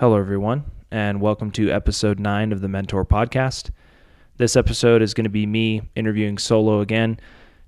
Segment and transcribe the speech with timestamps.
[0.00, 3.68] Hello, everyone, and welcome to episode nine of the Mentor Podcast.
[4.38, 7.20] This episode is going to be me interviewing solo again.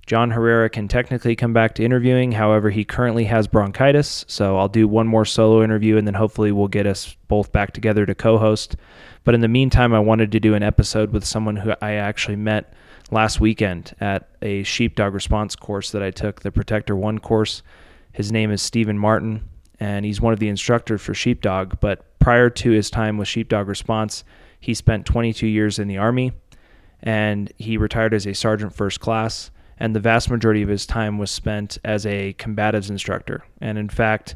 [0.07, 4.67] John Herrera can technically come back to interviewing, however, he currently has bronchitis, so I'll
[4.67, 8.15] do one more solo interview and then hopefully we'll get us both back together to
[8.15, 8.77] co host.
[9.23, 12.37] But in the meantime, I wanted to do an episode with someone who I actually
[12.37, 12.73] met
[13.11, 17.61] last weekend at a sheepdog response course that I took, the Protector One course.
[18.11, 19.47] His name is Stephen Martin,
[19.79, 21.79] and he's one of the instructors for sheepdog.
[21.79, 24.23] But prior to his time with sheepdog response,
[24.57, 26.31] he spent 22 years in the Army
[27.01, 29.51] and he retired as a sergeant first class.
[29.77, 33.43] And the vast majority of his time was spent as a combatives instructor.
[33.59, 34.35] And in fact,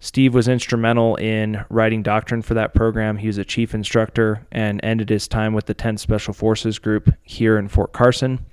[0.00, 3.18] Steve was instrumental in writing doctrine for that program.
[3.18, 7.14] He was a chief instructor and ended his time with the 10th Special Forces Group
[7.22, 8.44] here in Fort Carson.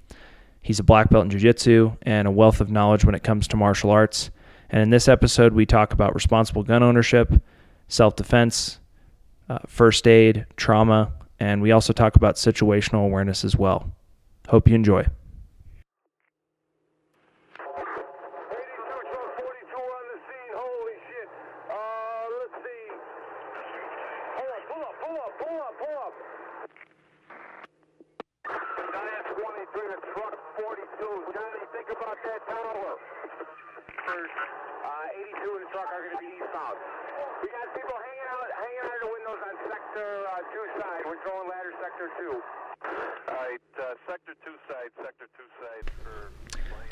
[0.62, 3.48] He's a black belt in jiu jitsu and a wealth of knowledge when it comes
[3.48, 4.30] to martial arts.
[4.70, 7.34] And in this episode, we talk about responsible gun ownership,
[7.92, 8.80] self defense,
[9.50, 13.92] uh, first aid, trauma, and we also talk about situational awareness as well.
[14.48, 15.06] Hope you enjoy.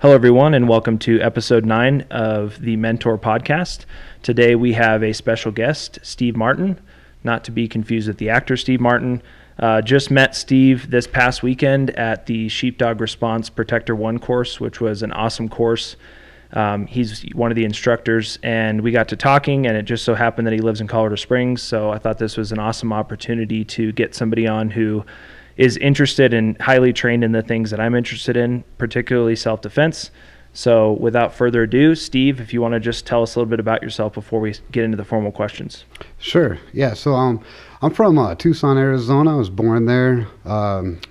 [0.01, 3.83] Hello, everyone, and welcome to episode nine of the Mentor Podcast.
[4.23, 6.79] Today we have a special guest, Steve Martin,
[7.25, 9.21] not to be confused with the actor Steve Martin.
[9.59, 14.79] Uh, just met Steve this past weekend at the Sheepdog Response Protector One course, which
[14.79, 15.97] was an awesome course.
[16.53, 20.15] Um, he's one of the instructors, and we got to talking, and it just so
[20.15, 21.61] happened that he lives in Colorado Springs.
[21.61, 25.03] So I thought this was an awesome opportunity to get somebody on who
[25.59, 30.09] is interested and highly trained in the things that I'm interested in, particularly self defense.
[30.53, 33.59] So, without further ado, Steve, if you want to just tell us a little bit
[33.59, 35.83] about yourself before we get into the formal questions.
[36.17, 36.57] Sure.
[36.73, 36.93] Yeah.
[36.93, 37.43] So, um,
[37.81, 39.33] I'm from uh, Tucson, Arizona.
[39.33, 41.01] I was born there, um,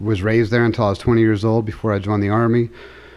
[0.00, 2.70] was raised there until I was 20 years old before I joined the Army.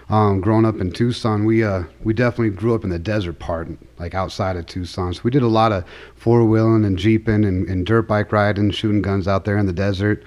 [0.09, 3.69] Um, growing up in Tucson, we uh, we definitely grew up in the desert part,
[3.99, 5.13] like outside of Tucson.
[5.13, 8.71] So we did a lot of four wheeling and jeeping and, and dirt bike riding,
[8.71, 10.23] shooting guns out there in the desert.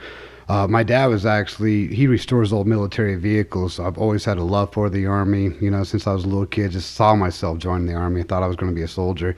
[0.53, 3.81] Uh, my dad was actually he restores old military vehicles.
[3.81, 5.51] I've always had a love for the army.
[5.63, 8.21] You know, since I was a little kid, just saw myself joining the army.
[8.21, 9.35] I thought I was going to be a soldier.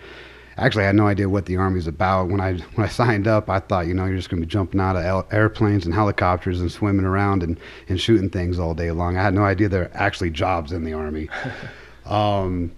[0.56, 2.30] Actually, I had no idea what the army's about.
[2.30, 4.50] When I when I signed up, I thought, you know, you're just going to be
[4.50, 8.90] jumping out of airplanes and helicopters and swimming around and, and shooting things all day
[8.90, 9.16] long.
[9.16, 11.28] I had no idea there are actually jobs in the army.
[12.06, 12.72] um,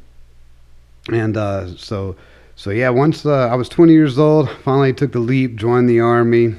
[1.11, 2.17] and uh, so
[2.55, 6.01] so yeah, once uh, I was 20 years old, finally took the leap, joined the
[6.01, 6.57] army.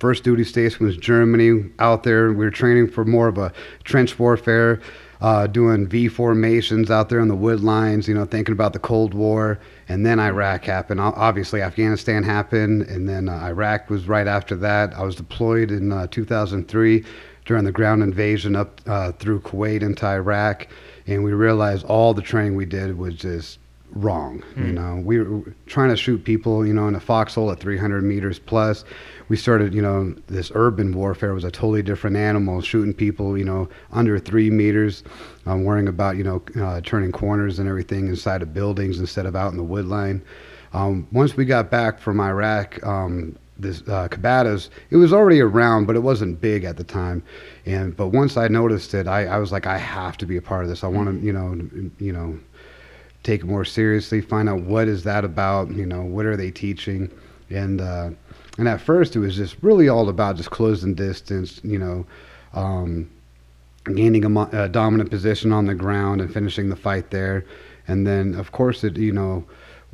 [0.00, 1.70] First duty station was Germany.
[1.78, 3.52] Out there, we were training for more of a
[3.84, 4.80] trench warfare,
[5.20, 8.08] uh, doing V formations out there on the wood lines.
[8.08, 9.60] You know, thinking about the Cold War,
[9.90, 11.00] and then Iraq happened.
[11.00, 14.94] Obviously, Afghanistan happened, and then uh, Iraq was right after that.
[14.94, 17.04] I was deployed in uh, 2003
[17.44, 20.66] during the ground invasion up uh, through Kuwait into Iraq,
[21.06, 23.58] and we realized all the training we did was just
[23.92, 24.42] wrong.
[24.54, 24.56] Mm.
[24.56, 24.74] You hmm.
[24.74, 28.38] know, we were trying to shoot people, you know, in a foxhole at 300 meters
[28.38, 28.84] plus
[29.30, 33.44] we started, you know, this urban warfare was a totally different animal, shooting people, you
[33.44, 35.04] know, under three meters,
[35.46, 39.36] um, worrying about, you know, uh, turning corners and everything inside of buildings instead of
[39.36, 40.20] out in the wood line.
[40.72, 45.94] Um, once we got back from Iraq, um, this uh, it was already around, but
[45.94, 47.22] it wasn't big at the time.
[47.66, 50.42] And but once I noticed it, I, I was like, I have to be a
[50.42, 50.82] part of this.
[50.82, 51.52] I want to, you know,
[51.98, 52.36] you know,
[53.22, 55.70] take it more seriously, find out what is that about.
[55.70, 57.10] You know, what are they teaching,
[57.50, 58.10] and uh,
[58.58, 62.06] and at first, it was just really all about just closing distance, you know,
[62.52, 63.10] um,
[63.94, 67.44] gaining a, a, dominant position on the ground and finishing the fight there.
[67.88, 69.44] And then, of course, it you know,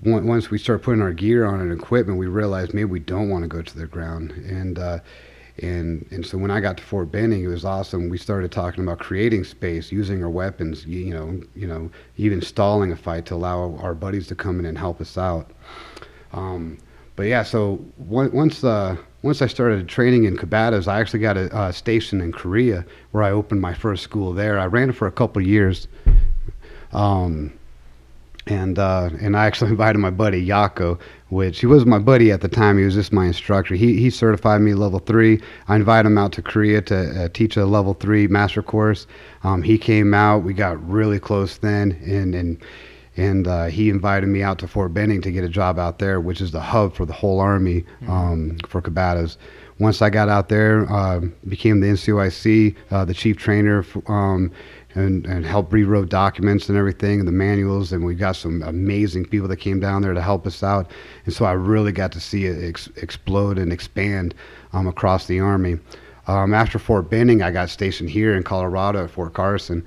[0.03, 3.43] once we start putting our gear on and equipment, we realized maybe we don't want
[3.43, 4.33] to go to the ground.
[4.33, 4.99] And uh,
[5.59, 8.09] and and so when I got to Fort Benning, it was awesome.
[8.09, 12.93] We started talking about creating space, using our weapons, you know, you know, even stalling
[12.93, 15.51] a fight to allow our buddies to come in and help us out.
[16.33, 16.79] Um,
[17.17, 21.73] but yeah, so once uh, once I started training in combatives, I actually got a,
[21.73, 24.59] station in Korea where I opened my first school there.
[24.59, 25.89] I ran it for a couple years,
[26.93, 27.53] um,
[28.47, 30.99] and uh, and I actually invited my buddy Yako,
[31.29, 32.79] which he was my buddy at the time.
[32.79, 33.75] He was just my instructor.
[33.75, 35.41] He he certified me level three.
[35.69, 39.07] I invited him out to Korea to uh, teach a level three master course.
[39.45, 40.43] Um, he came out.
[40.43, 42.63] We got really close then, and and
[43.17, 46.21] and uh, he invited me out to Fort Benning to get a job out there,
[46.21, 49.37] which is the hub for the whole Army um, for combatives.
[49.79, 54.51] Once I got out there, uh, became the NCOIC, uh, the chief trainer, um,
[54.97, 59.27] and, and helped rewrote documents and everything, and the manuals, and we got some amazing
[59.27, 60.91] people that came down there to help us out.
[61.25, 64.35] And so I really got to see it ex- explode and expand
[64.73, 65.79] um, across the Army.
[66.27, 69.85] Um, after Fort Benning, I got stationed here in Colorado at Fort Carson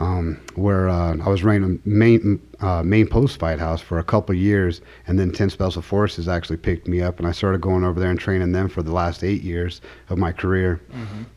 [0.00, 4.04] um, where uh, I was running a main uh, main post fight house for a
[4.04, 7.60] couple of years, and then 10 Special Forces actually picked me up, and I started
[7.60, 10.80] going over there and training them for the last eight years of my career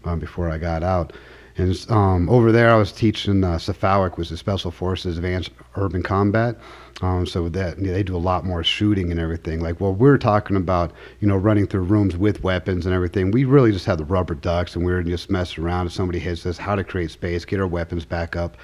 [0.06, 1.14] um, before I got out.
[1.58, 6.02] And um, over there, I was teaching uh, SFAUC, which is Special Forces Advanced Urban
[6.02, 6.58] Combat.
[7.02, 9.60] Um, so that they do a lot more shooting and everything.
[9.60, 13.32] Like, well, we're talking about, you know, running through rooms with weapons and everything.
[13.32, 15.88] We really just had the rubber ducks, and we were just messing around.
[15.88, 18.56] If somebody hits us, how to create space, get our weapons back up.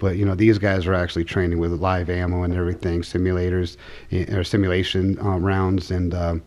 [0.00, 3.76] But you know, these guys are actually training with live ammo and everything, simulators
[4.10, 6.42] eh, or simulation uh, rounds, and um,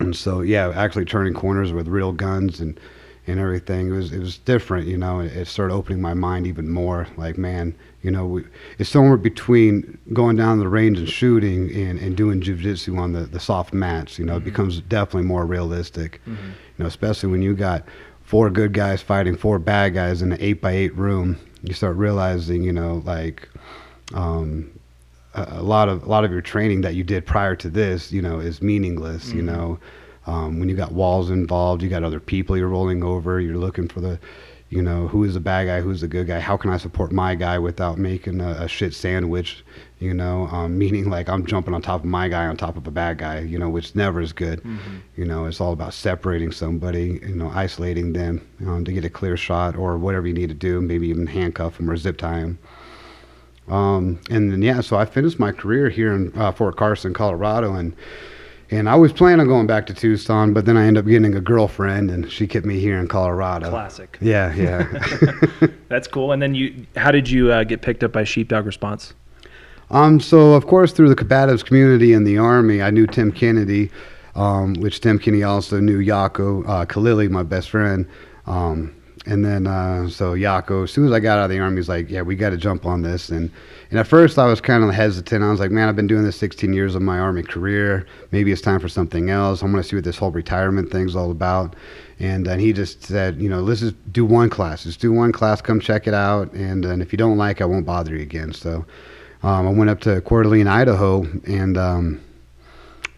[0.00, 2.78] and so yeah, actually turning corners with real guns and
[3.26, 3.88] and everything.
[3.88, 5.20] It was it was different, you know.
[5.20, 7.06] It, it started opening my mind even more.
[7.16, 8.44] Like, man, you know, we,
[8.78, 13.20] it's somewhere between going down the range and shooting and, and doing jujitsu on the,
[13.20, 14.18] the soft mats.
[14.18, 14.50] You know, it mm-hmm.
[14.50, 16.20] becomes definitely more realistic.
[16.26, 16.48] Mm-hmm.
[16.48, 17.84] You know, especially when you got
[18.22, 21.38] four good guys fighting four bad guys in an eight by eight room.
[21.62, 23.48] You start realizing, you know, like.
[24.12, 24.70] Um,
[25.34, 28.12] a a lot of a lot of your training that you did prior to this,
[28.12, 29.28] you know, is meaningless.
[29.28, 29.46] You mm-hmm.
[29.46, 29.78] know,
[30.26, 33.40] um, when you got walls involved, you got other people you're rolling over.
[33.40, 34.18] You're looking for the,
[34.70, 36.40] you know, who is the bad guy, who's the good guy.
[36.40, 39.64] How can I support my guy without making a, a shit sandwich?
[40.00, 42.86] You know, um, meaning like I'm jumping on top of my guy on top of
[42.86, 43.40] a bad guy.
[43.40, 44.62] You know, which never is good.
[45.16, 47.20] You know, it's all about separating somebody.
[47.22, 50.54] You know, isolating them um, to get a clear shot or whatever you need to
[50.54, 50.80] do.
[50.80, 52.58] Maybe even handcuff them or zip tie them.
[53.68, 57.74] Um, and then yeah, so I finished my career here in uh, Fort Carson, Colorado,
[57.74, 57.94] and
[58.70, 61.34] and I was planning on going back to Tucson, but then I ended up getting
[61.34, 63.70] a girlfriend, and she kept me here in Colorado.
[63.70, 64.16] Classic.
[64.20, 65.66] Yeah, yeah.
[65.88, 66.32] That's cool.
[66.32, 69.14] And then you, how did you uh, get picked up by Sheepdog Response?
[69.90, 73.90] um, so of course through the combatives community in the army, I knew Tim Kennedy,
[74.34, 78.08] um, which Tim Kennedy also knew Yako uh, Khalili, my best friend.
[78.46, 78.94] Um,
[79.26, 81.88] and then uh, so Yako, as soon as I got out of the army, he's
[81.88, 83.50] like, "Yeah, we got to jump on this." And
[83.90, 85.42] and at first I was kind of hesitant.
[85.42, 88.06] I was like, "Man, I've been doing this 16 years of my army career.
[88.32, 89.62] Maybe it's time for something else.
[89.62, 91.74] I'm going to see what this whole retirement thing's all about."
[92.20, 94.84] And then he just said, "You know, let's just do one class.
[94.84, 95.62] Just do one class.
[95.62, 96.52] Come check it out.
[96.52, 98.84] And, and if you don't like, I won't bother you again." So
[99.42, 102.20] um, I went up to Coeur d'Alene, Idaho, and um,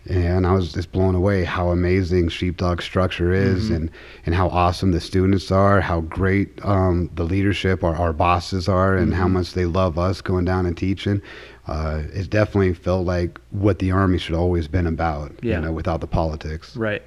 [0.09, 3.91] and I was just blown away how amazing Sheepdog structure is, and
[4.25, 8.97] and how awesome the students are, how great um, the leadership, our our bosses are,
[8.97, 11.21] and how much they love us going down and teaching.
[11.67, 15.57] Uh, it definitely felt like what the army should always been about, Yeah.
[15.57, 16.77] you know, without the politics.
[16.77, 17.03] Right.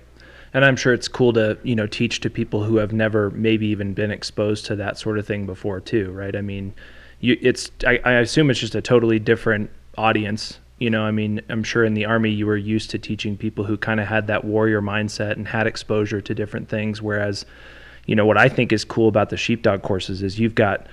[0.54, 3.68] And I'm sure it's cool to, you know, teach to people who have never maybe
[3.68, 6.36] even been exposed to that sort of thing before too, right?
[6.36, 6.74] I mean,
[7.22, 10.60] you it's I, I assume it's just a totally different audience.
[10.80, 13.66] You know, I mean, I'm sure in the army you were used to teaching people
[13.66, 17.46] who kind of had that warrior mindset and had exposure to different things whereas,
[18.06, 20.88] you know, what I think is cool about the sheepdog courses is you've got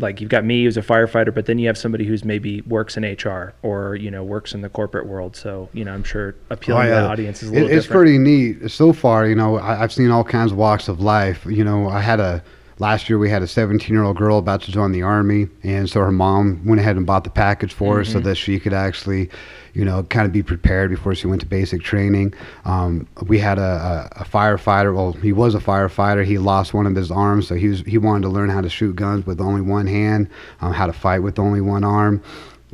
[0.00, 2.96] like you've got me who's a firefighter, but then you have somebody who's maybe works
[2.96, 5.34] in HR or you know works in the corporate world.
[5.36, 7.00] So you know, I'm sure appealing oh, to Oh, yeah.
[7.02, 7.90] that audience is a It- it's different.
[7.90, 9.26] pretty neat so far.
[9.26, 11.44] You know, I, I've seen all kinds of walks of life.
[11.46, 12.42] You know, I had a
[12.78, 15.88] last year we had a 17 year old girl about to join the army, and
[15.88, 18.12] so her mom went ahead and bought the package for her Mm-hmm.
[18.12, 19.28] so that she could actually,
[19.74, 22.32] you know, kind of be prepared before she went to basic training.
[22.64, 24.94] Um, we had a, a, a firefighter.
[24.94, 26.24] Well, he was a firefighter.
[26.24, 28.68] He lost one of his arms, so he was he wanted to learn how to
[28.68, 30.28] shoot guns with only one hand,
[30.60, 32.22] um, how to fight with only one arm.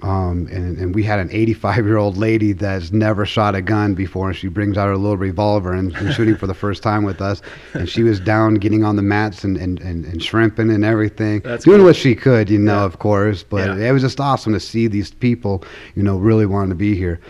[0.02, 3.94] Um, and, and we had an 85 year old lady that's never shot a gun
[3.94, 7.04] before, and she brings out her little revolver and, and shooting for the first time
[7.04, 7.40] with us.
[7.74, 11.40] And she was down getting on the mats and, and, and, and shrimping and everything,
[11.44, 11.86] That's doing cool.
[11.86, 12.84] what she could, you know, Yeah.
[12.84, 13.44] of course.
[13.44, 13.88] But Yeah.
[13.88, 15.62] it was just awesome to see these people,
[15.94, 17.20] you know, really wanting to be here.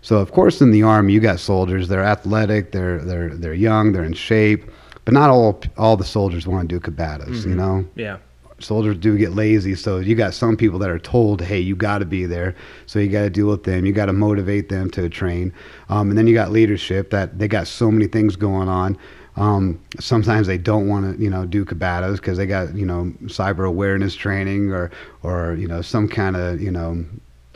[0.00, 1.88] So of course, in the army, you got soldiers.
[1.88, 2.72] They're athletic.
[2.72, 3.92] They're they're they're young.
[3.92, 4.70] They're in shape.
[5.04, 7.40] But not all all the soldiers want to do combatives.
[7.40, 7.50] Mm-hmm.
[7.50, 8.16] You know, yeah.
[8.64, 11.98] Soldiers do get lazy so you got some people that are told hey you got
[11.98, 12.54] to be there
[12.86, 15.52] so you got to deal with them you got to motivate them to train.
[15.88, 18.98] Um, and then you got leadership that they got so many things going on.
[19.36, 23.12] Um, sometimes they don't want to you know do combatives because they got you know
[23.24, 24.90] cyber awareness training or
[25.22, 27.04] or you know some kind of you know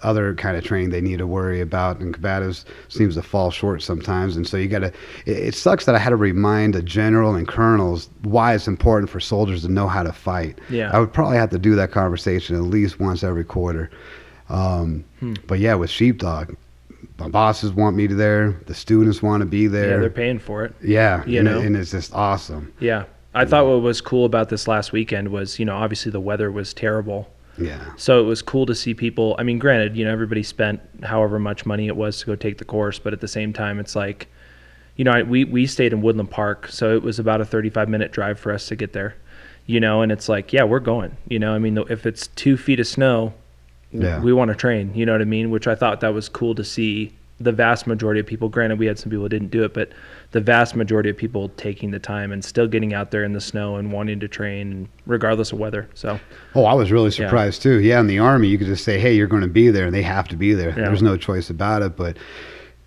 [0.02, 3.82] other kind of training they need to worry about and combatives seems to fall short
[3.82, 4.86] sometimes and so you got to
[5.26, 9.10] it, it sucks that i had to remind a general and colonels why it's important
[9.10, 10.90] for soldiers to know how to fight Yeah.
[10.92, 13.90] i would probably have to do that conversation at least once every quarter
[14.48, 15.34] Um, Hmm.
[15.46, 16.56] But yeah, with sheepdog,
[17.18, 18.52] my bosses want me to there.
[18.66, 19.90] The students want to be there.
[19.90, 20.74] Yeah, they're paying for it.
[20.82, 21.58] Yeah, You and, know?
[21.60, 22.72] and it's just awesome.
[22.80, 23.04] Yeah.
[23.34, 26.50] I thought what was cool about this last weekend was, you know, obviously the weather
[26.50, 27.28] was terrible.
[27.58, 29.34] Yeah, So it was cool to see people.
[29.38, 32.58] I mean, granted, you know, everybody spent however much money it was to go take
[32.58, 34.28] the course, but at the same time, it's like,
[34.96, 37.88] you know, I, we we stayed in Woodland Park, so it was about a 35
[37.88, 39.16] minute drive for us to get there.
[39.66, 41.16] You know, and it's like, yeah, we're going.
[41.28, 43.34] You know, I mean, if it's two feet of snow,
[43.92, 44.20] Yeah.
[44.20, 44.92] we want to train.
[44.94, 45.50] You know what I mean?
[45.50, 47.12] Which I thought that was cool to see.
[47.40, 48.48] The vast majority of people.
[48.48, 49.90] Granted, we had some people who didn't do it, but
[50.32, 53.40] the vast majority of people taking the time and still getting out there in the
[53.40, 55.88] snow and wanting to train, regardless of weather.
[55.94, 56.20] So
[56.54, 57.80] Oh, I was really surprised too.
[57.80, 59.94] Yeah, in the army, you could just say, "Hey, you're going to be there," and
[59.94, 60.68] they have to be there.
[60.70, 60.84] Yeah.
[60.86, 61.96] There's no choice about it.
[61.96, 62.18] But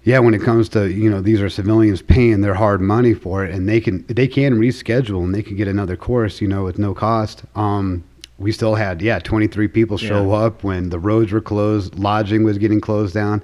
[0.03, 3.43] yeah, when it comes to you know these are civilians paying their hard money for
[3.43, 6.63] it, and they can they can reschedule and they can get another course, you know,
[6.63, 7.43] with no cost.
[7.55, 8.03] Um,
[8.37, 10.45] we still had yeah 23 people show Yeah.
[10.45, 13.41] up when the roads were closed, lodging was getting closed down.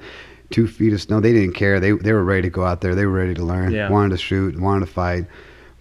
[0.49, 1.19] Two feet of snow.
[1.19, 1.79] They didn't care.
[1.79, 2.95] They they were ready to go out there.
[2.95, 3.71] They were ready to learn.
[3.71, 3.89] Yeah.
[3.89, 4.59] Wanted to shoot.
[4.59, 5.25] Wanted to fight.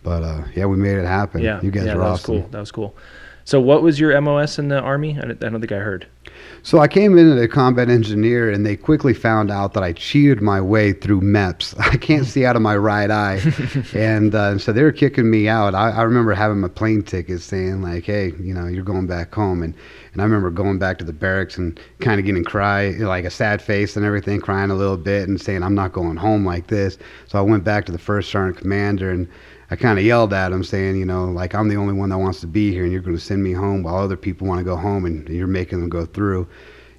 [0.02, 1.42] But uh, yeah, we made it happen.
[1.42, 2.42] Yeah, you guys yeah, were that was awesome.
[2.42, 2.48] cool.
[2.50, 2.96] That was cool.
[3.44, 5.18] So, what was your MOS in the army?
[5.18, 6.06] I don't think I heard.
[6.66, 9.92] So I came in as a combat engineer, and they quickly found out that I
[9.92, 11.78] cheated my way through MEPS.
[11.92, 13.40] I can't see out of my right eye,
[13.94, 15.76] and uh, so they were kicking me out.
[15.76, 19.32] I, I remember having my plane ticket saying like, "Hey, you know, you're going back
[19.32, 19.76] home," and
[20.12, 23.30] and I remember going back to the barracks and kind of getting cry, like a
[23.30, 26.66] sad face and everything, crying a little bit and saying, "I'm not going home like
[26.66, 29.28] this." So I went back to the first sergeant commander and.
[29.70, 32.18] I kind of yelled at him, saying, you know, like I'm the only one that
[32.18, 34.58] wants to be here, and you're going to send me home while other people want
[34.58, 36.46] to go home, and you're making them go through.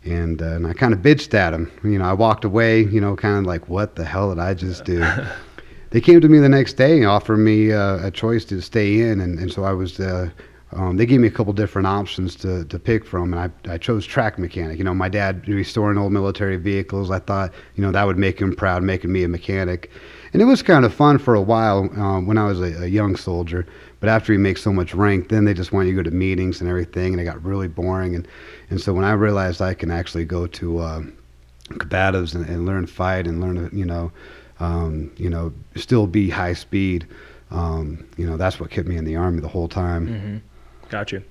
[0.04, 1.72] And, uh, and I kind of bitched at him.
[1.84, 4.54] You know, I walked away, you know, kind of like, what the hell did I
[4.54, 5.06] just do?
[5.92, 9.00] they came to me the next day and offered me uh, a choice to stay
[9.02, 10.00] in, and, and so I was.
[10.00, 10.30] Uh,
[10.74, 13.78] um, they gave me a couple different options to, to pick from, and I, I
[13.78, 14.78] chose track mechanic.
[14.78, 17.10] You know, my dad restoring old military vehicles.
[17.10, 19.90] I thought, you know, that would make him proud, making me a mechanic.
[20.38, 22.86] And it was kind of fun for a while um, when I was a, a
[22.86, 23.66] young soldier.
[24.00, 26.16] But after you make so much rank, then they just want you to go to
[26.16, 28.14] meetings and everything, and it got really boring.
[28.14, 28.28] And,
[28.70, 31.18] and so when I realized I can actually go to um,
[31.70, 34.12] combatives and, and learn fight and learn, you know,
[34.60, 37.08] um, you know, still be high speed.
[37.50, 40.08] Um, you know, that's what kept me in the army the whole time.
[40.08, 40.38] Mm-hmm.
[40.90, 41.24] Got you.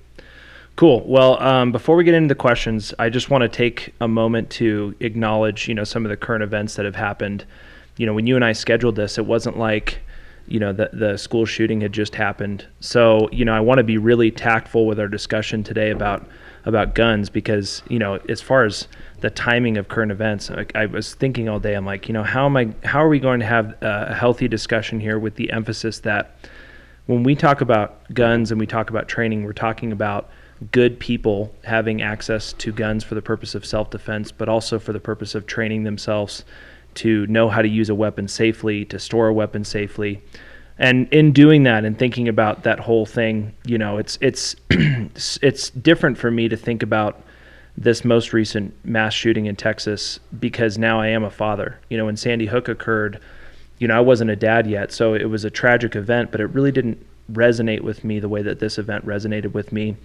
[0.75, 1.01] Cool.
[1.07, 4.49] Well, um, before we get into the questions, I just want to take a moment
[4.49, 7.45] to acknowledge, you know, some of the current events that have happened.
[7.97, 9.99] You know, when you and I scheduled this, it wasn't like,
[10.47, 12.65] you know, the the school shooting had just happened.
[12.79, 16.25] So, you know, I want to be really tactful with our discussion today about
[16.65, 18.87] about guns because, you know, as far as
[19.21, 22.23] the timing of current events, like I was thinking all day, I'm like, you know,
[22.23, 22.73] how am I?
[22.83, 26.35] How are we going to have a healthy discussion here with the emphasis that
[27.07, 30.29] when we talk about guns and we talk about training, we're talking about
[30.71, 34.93] good people having access to guns for the purpose of self defense, but also for
[34.93, 36.43] the purpose of training themselves
[36.97, 40.21] to know how to use a weapon safely, to store a weapon safely.
[40.79, 44.55] And in doing that and thinking about that whole thing, you know, it's it's
[45.41, 47.21] it's different for me to think about
[47.77, 51.79] this most recent mass shooting in Texas because now I am a father.
[51.89, 53.19] You know, when Sandy Hook occurred,
[53.77, 56.47] you know, I wasn't a dad yet, so it was a tragic event, but it
[56.47, 59.95] really didn't resonate with me the way that this event resonated with me.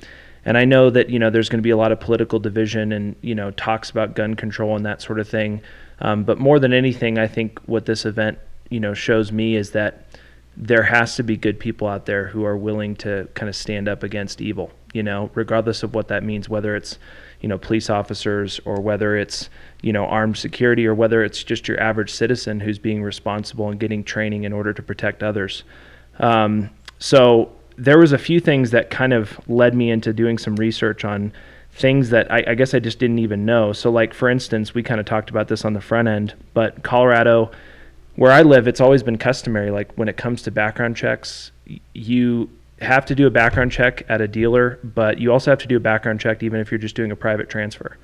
[0.44, 2.92] And I know that you know there's going to be a lot of political division
[2.92, 5.62] and you know talks about gun control and that sort of thing.
[6.02, 9.71] Um, but more than anything, I think what this event you know shows me is
[9.71, 10.06] that
[10.56, 13.88] there has to be good people out there who are willing to kind of stand
[13.88, 14.71] up against evil.
[14.92, 16.99] You know, regardless of what that means, whether it's
[17.40, 19.49] you know police officers or whether it's
[19.80, 23.80] you know armed security or whether it's just your average citizen who's being responsible and
[23.80, 25.62] getting training in order to protect others.
[26.18, 26.68] Um,
[26.99, 31.04] so there was a few things that kind of led me into doing some research
[31.04, 31.32] on
[31.72, 33.72] things that I, I guess I just didn't even know.
[33.72, 36.82] So like for instance, we kind of talked about this on the front end, but
[36.82, 37.50] Colorado,
[38.16, 39.70] where I live, it's always been customary.
[39.70, 41.50] Like when it comes to background checks,
[41.94, 42.50] you
[42.80, 45.76] have to do a background check at a dealer, but you also have to do
[45.76, 47.96] a background check even if you're just doing a private transfer.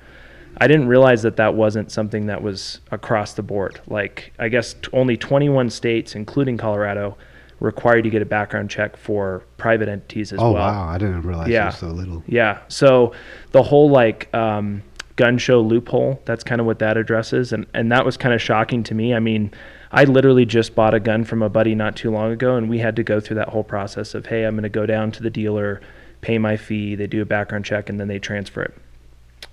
[0.57, 3.79] I didn't realize that that wasn't something that was across the board.
[3.87, 7.17] Like I guess t- only 21 states, including Colorado,
[7.59, 10.63] require you to get a background check for private entities as Oh well.
[10.63, 11.63] wow, I didn't realize Yeah.
[11.63, 12.23] it was so little.
[12.27, 12.59] Yeah.
[12.67, 13.13] So
[13.51, 14.81] the whole like um,
[15.17, 17.51] gun show loophole, that's kind of what that addresses.
[17.51, 19.13] And, and that was kind of shocking to me.
[19.13, 19.51] I mean,
[19.91, 22.77] I literally just bought a gun from a buddy not too long ago, and we
[22.79, 25.23] had to go through that whole process of, hey, I'm going to go down to
[25.23, 25.81] the dealer,
[26.21, 28.73] pay my fee, they do a background check, and then they transfer it.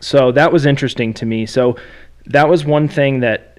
[0.00, 1.46] So that was interesting to me.
[1.46, 1.76] So
[2.26, 3.55] that was one thing that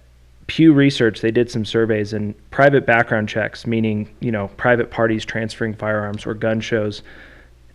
[0.47, 5.25] Pew Research they did some surveys and private background checks, meaning you know private parties
[5.25, 7.03] transferring firearms or gun shows.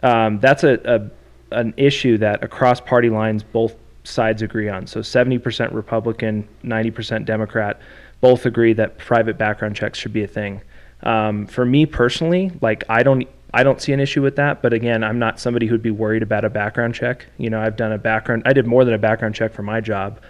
[0.02, 1.10] Um, that's a, a
[1.56, 3.74] an issue that across party lines, both
[4.04, 4.86] sides agree on.
[4.86, 7.80] So 70% Republican, 90% Democrat,
[8.20, 10.60] both agree that private background checks should be a thing.
[11.02, 14.62] Um, for me personally, like I don't I don't see an issue with that.
[14.62, 17.26] But again, I'm not somebody who'd be worried about a background check.
[17.36, 18.44] You know, I've done a background.
[18.46, 20.20] I did more than a background check for my job.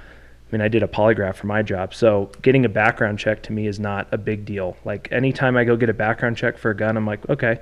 [0.52, 1.94] I mean, I did a polygraph for my job.
[1.94, 4.76] So getting a background check to me is not a big deal.
[4.84, 7.60] Like anytime I go get a background check for a gun, I'm like, okay.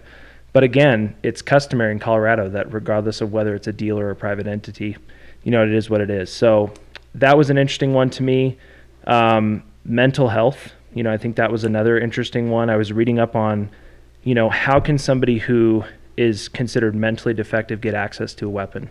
[0.52, 4.16] But again, it's customary in Colorado that regardless of whether it's a dealer or a
[4.16, 4.96] private entity,
[5.44, 6.32] you know, it is what it is.
[6.32, 6.72] So
[7.14, 8.58] that was an interesting one to me.
[9.06, 12.70] Um, mental health, you know, I think that was another interesting one.
[12.70, 13.70] I was reading up on,
[14.24, 15.84] you know, how can somebody who
[16.16, 18.90] is considered mentally defective get access to a weapon?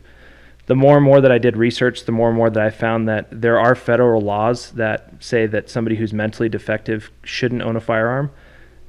[0.70, 3.10] The more and more that I did research, the more and more that I found
[3.10, 7.80] that there are federal laws that say that somebody who's mentally defective shouldn't own a
[7.80, 8.30] firearm.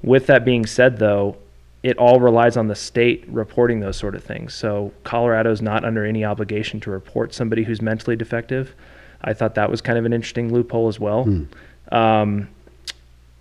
[0.03, 1.39] With that being said, though,
[1.83, 4.53] it all relies on the state reporting those sort of things.
[4.53, 8.75] So Colorado is not under any obligation to report somebody who's mentally defective.
[9.23, 11.25] I thought that was kind of an interesting loophole as well.
[11.25, 11.49] Mm.
[11.97, 12.49] Um,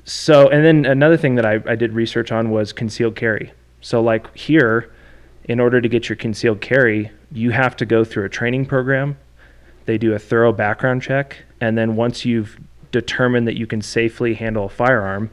[0.05, 3.51] so, and then another thing that I, I did research on was concealed carry.
[3.81, 4.93] So, like here,
[5.50, 9.18] in order to get your concealed carry, you have to go through a training program.
[9.86, 11.38] They do a thorough background check.
[11.60, 12.58] And then once you've
[12.91, 15.32] determined that you can safely handle a firearm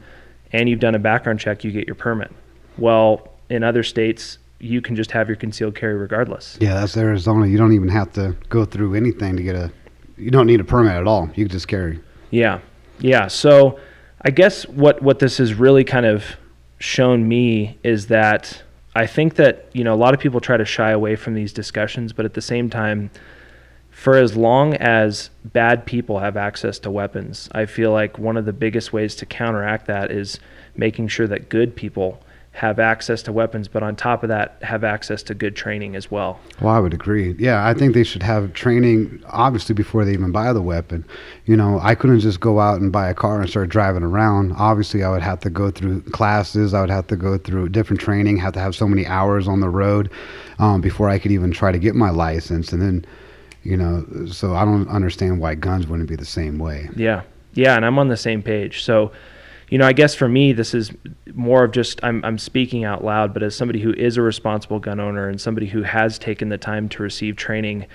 [0.51, 2.31] and you've done a background check, you get your permit.
[2.79, 6.57] Well, in other states, you can just have your concealed carry regardless.
[6.59, 7.45] Yeah, that's Arizona.
[7.45, 9.71] You don't even have to go through anything to get a,
[10.17, 11.29] you don't need a permit at all.
[11.35, 11.99] You can just carry.
[12.31, 12.59] Yeah.
[12.97, 13.27] Yeah.
[13.27, 13.79] So
[14.23, 16.25] I guess what, what this has really kind of
[16.79, 18.63] shown me is that
[18.97, 21.53] I think that you know a lot of people try to shy away from these
[21.53, 23.11] discussions, but at the same time,
[23.91, 28.45] for as long as bad people have access to weapons, I feel like one of
[28.45, 30.39] the biggest ways to counteract that is
[30.75, 32.23] making sure that good people
[32.57, 36.09] have access to weapons, but on top of that, have access to good training as
[36.09, 36.39] well.
[36.59, 37.35] Well, I would agree.
[37.37, 41.05] Yeah, I think they should have training, obviously, before they even buy the weapon.
[41.45, 44.53] You know, I couldn't just go out and buy a car and start driving around.
[44.53, 48.01] Obviously, I would have to go through classes, I would have to go through different
[48.01, 50.09] training, have to have so many hours on the road
[50.57, 52.73] um, before I could even try to get my license.
[52.73, 53.05] And then,
[53.61, 56.89] you know, so I don't understand why guns wouldn't be the same way.
[56.95, 57.21] Yeah.
[57.53, 58.83] Yeah, and I'm on the same page.
[58.83, 59.11] So,
[59.69, 60.91] you know, I guess for me, this is
[61.33, 64.79] more of just I'm, I'm speaking out loud, but as somebody who is a responsible
[64.79, 67.85] gun owner and somebody who has taken the time to receive training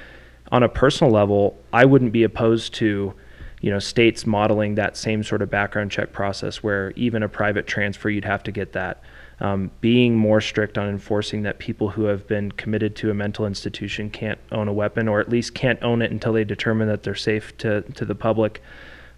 [0.51, 3.15] on a personal level, I wouldn't be opposed to,
[3.63, 7.67] you know, states modeling that same sort of background check process where even a private
[7.67, 9.03] transfer, you'd have to get that.
[9.41, 13.47] Um, being more strict on enforcing that people who have been committed to a mental
[13.47, 17.03] institution can't own a weapon or at least can't own it until they determine that
[17.03, 18.63] they're safe to, to the public.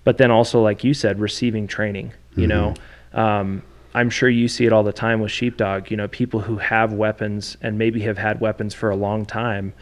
[0.04, 2.49] But then also, like you said, receiving training you mm-hmm.
[2.49, 2.75] know,
[3.12, 3.62] um,
[3.94, 5.90] I'm sure you see it all the time with sheepdog.
[5.90, 9.73] You know, people who have weapons and maybe have had weapons for a long time,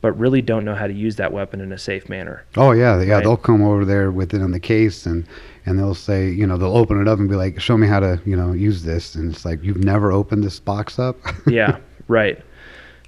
[0.00, 2.44] but really don't know how to use that weapon in a safe manner.
[2.56, 3.14] Oh yeah, yeah.
[3.14, 3.22] Right?
[3.22, 5.26] They'll come over there with it in the case and
[5.66, 8.00] and they'll say, you know, they'll open it up and be like, "Show me how
[8.00, 11.78] to, you know, use this." And it's like, "You've never opened this box up." yeah,
[12.08, 12.40] right.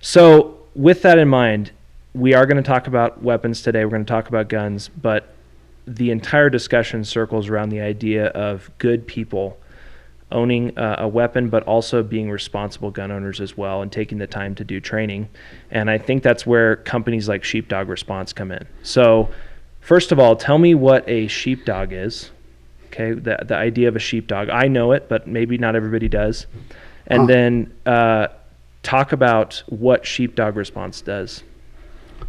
[0.01, 1.73] So with that in mind,
[2.15, 3.85] we are going to talk about weapons today.
[3.85, 5.35] We're going to talk about guns, but
[5.87, 9.59] the entire discussion circles around the idea of good people
[10.31, 14.27] owning uh, a weapon, but also being responsible gun owners as well and taking the
[14.27, 15.29] time to do training.
[15.71, 18.66] And I think that's where companies like Sheepdog Response come in.
[18.83, 19.29] So,
[19.81, 22.31] first of all, tell me what a sheepdog is.
[22.87, 24.51] Okay, the, the idea of a sheepdog.
[24.51, 26.47] I know it, but maybe not everybody does.
[27.07, 28.29] And then uh,
[28.83, 31.42] talk about what Sheepdog Response does.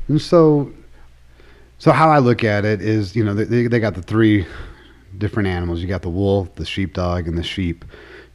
[0.07, 0.73] And so
[1.83, 4.45] so how I look at it is, you know, they they got the three
[5.17, 5.81] different animals.
[5.81, 7.83] You got the wolf, the sheepdog, and the sheep.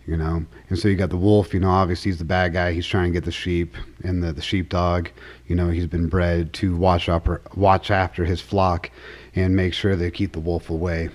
[0.07, 1.55] You know, and so you got the wolf.
[1.55, 2.75] You know, obviously he's the bad guy.
[2.75, 5.09] He's trying to get the sheep, and the the sheepdog.
[5.47, 8.91] You know, he's been bred to watch upper, watch after his flock,
[9.35, 11.09] and make sure they keep the wolf away.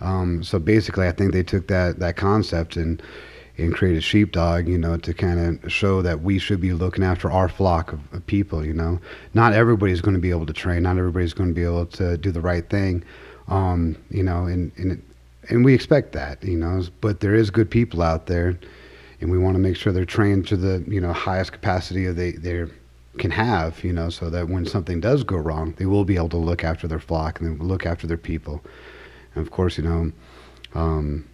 [0.00, 3.02] Um, so basically, I think they took that that concept and
[3.58, 7.04] and create a sheepdog, you know, to kind of show that we should be looking
[7.04, 8.98] after our flock of, of people, you know.
[9.34, 12.16] Not everybody's going to be able to train, not everybody's going to be able to
[12.16, 13.04] do the right thing,
[13.48, 15.00] um, you know, and, and, it,
[15.50, 18.58] and we expect that, you know, but there is good people out there
[19.20, 22.32] and we want to make sure they're trained to the, you know, highest capacity they,
[22.32, 22.64] they
[23.18, 26.28] can have, you know, so that when something does go wrong, they will be able
[26.30, 28.62] to look after their flock and look after their people.
[29.34, 30.12] And of course, you know,
[30.74, 31.28] um,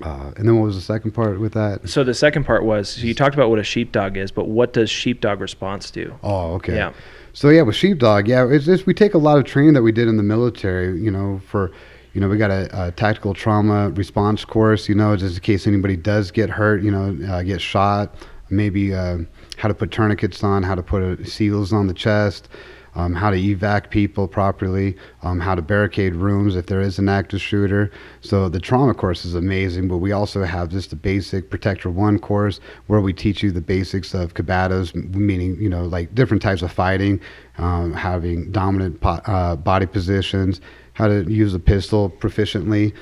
[0.00, 1.88] uh, and then what was the second part with that?
[1.88, 4.72] So the second part was so you talked about what a sheepdog is, but what
[4.72, 6.14] does sheepdog response do?
[6.22, 6.76] Oh, okay.
[6.76, 6.92] Yeah.
[7.34, 9.92] So yeah, with sheepdog, yeah, it's just we take a lot of training that we
[9.92, 10.98] did in the military.
[10.98, 11.72] You know, for
[12.14, 14.88] you know, we got a, a tactical trauma response course.
[14.88, 18.14] You know, just in case anybody does get hurt, you know, uh, get shot,
[18.48, 19.18] maybe uh,
[19.56, 22.48] how to put tourniquets on, how to put seals on the chest.
[22.94, 27.08] Um, how to evac people properly, um, how to barricade rooms if there is an
[27.08, 27.90] active shooter.
[28.20, 32.18] So the trauma course is amazing, but we also have just the basic Protector One
[32.18, 36.60] course where we teach you the basics of combatives, meaning you know like different types
[36.60, 37.20] of fighting,
[37.56, 40.60] um, having dominant po- uh, body positions,
[40.92, 42.92] how to use a pistol proficiently.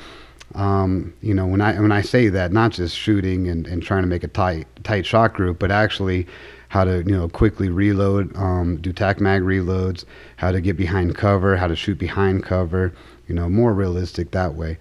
[0.55, 4.03] Um, you know, when I when I say that, not just shooting and, and trying
[4.03, 6.27] to make a tight tight shot group, but actually
[6.71, 10.05] how to you know quickly reload, um, do tac mag reloads,
[10.37, 12.93] how to get behind cover, how to shoot behind cover.
[13.29, 14.79] You know, more realistic that way.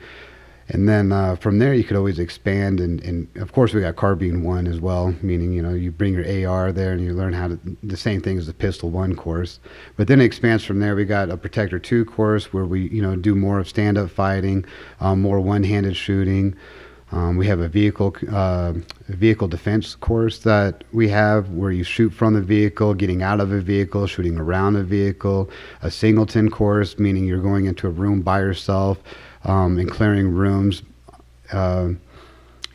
[0.71, 2.80] And then uh, from there, you could always expand.
[2.80, 6.13] And, and of course, we got carbine one as well, meaning, you know, you bring
[6.13, 9.15] your AR there and you learn how to, the same thing as the pistol one
[9.15, 9.60] course.
[9.97, 10.95] But then it expands from there.
[10.95, 14.12] We got a protector two course where we, you know, do more of stand up
[14.12, 14.63] fighting,
[14.99, 16.56] um, more one handed shooting.
[17.12, 18.74] Um, we have a vehicle uh,
[19.08, 23.52] vehicle defense course that we have where you shoot from the vehicle, getting out of
[23.52, 25.50] a vehicle, shooting around a vehicle.
[25.82, 29.00] A singleton course, meaning you're going into a room by yourself
[29.43, 30.84] um, and clearing rooms.
[31.52, 31.89] Uh,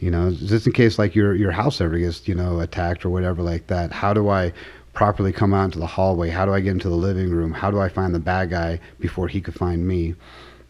[0.01, 3.11] you know, just in case like your your house ever gets you know attacked or
[3.11, 3.92] whatever like that.
[3.92, 4.53] How do I
[4.94, 6.29] properly come out into the hallway?
[6.31, 7.53] How do I get into the living room?
[7.53, 10.14] How do I find the bad guy before he could find me?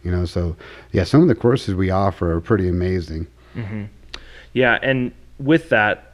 [0.03, 0.55] You know, so
[0.91, 3.25] yeah, some of the courses we offer are pretty amazing.
[3.55, 3.83] Mm-hmm.
[4.53, 6.13] Yeah, and with that,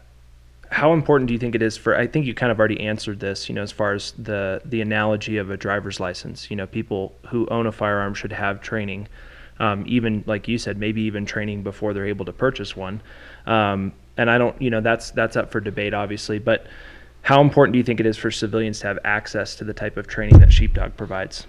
[0.71, 1.95] how important do you think it is for?
[1.95, 3.49] I think you kind of already answered this.
[3.49, 6.49] You know, as far as the the analogy of a driver's license.
[6.49, 9.07] You know, people who own a firearm should have training.
[9.59, 13.01] Um, even like you said, maybe even training before they're able to purchase one.
[13.45, 16.39] Um, and I don't, you know, that's that's up for debate, obviously.
[16.39, 16.65] But
[17.21, 19.97] how important do you think it is for civilians to have access to the type
[19.97, 21.45] of training that Sheepdog provides?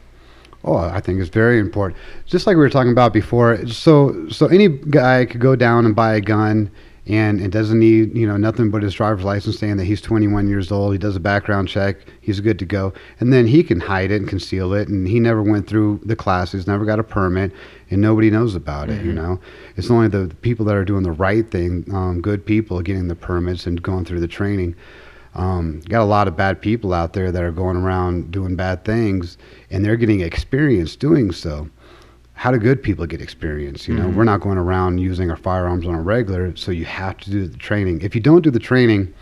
[0.64, 2.01] Oh, I think it's very important.
[2.27, 3.66] Just like we were talking about before.
[3.66, 6.70] So, so any guy could go down and buy a gun,
[7.07, 10.48] and it doesn't need you know nothing but his driver's license saying that he's 21
[10.48, 10.92] years old.
[10.92, 11.96] He does a background check.
[12.20, 14.88] He's good to go, and then he can hide it and conceal it.
[14.88, 17.53] And he never went through the classes, never got a permit,
[17.90, 18.98] and nobody knows about it.
[18.98, 19.07] Mm-hmm.
[19.09, 19.40] You know,
[19.77, 23.09] it's only the, the, people that are doing the right thing, um, good people, getting
[23.09, 24.77] the permits and going through the training.
[25.35, 28.85] Um, got a lot of bad people out there that are going around doing bad
[28.85, 29.38] things,
[29.71, 31.68] and they're getting experience doing so.
[32.35, 33.88] How do good people get experience?
[33.88, 34.16] You know, mm-hmm.
[34.16, 37.47] we're not going around using our firearms on a regular, so you have to do
[37.47, 38.03] the training.
[38.03, 39.12] If you don't do the training,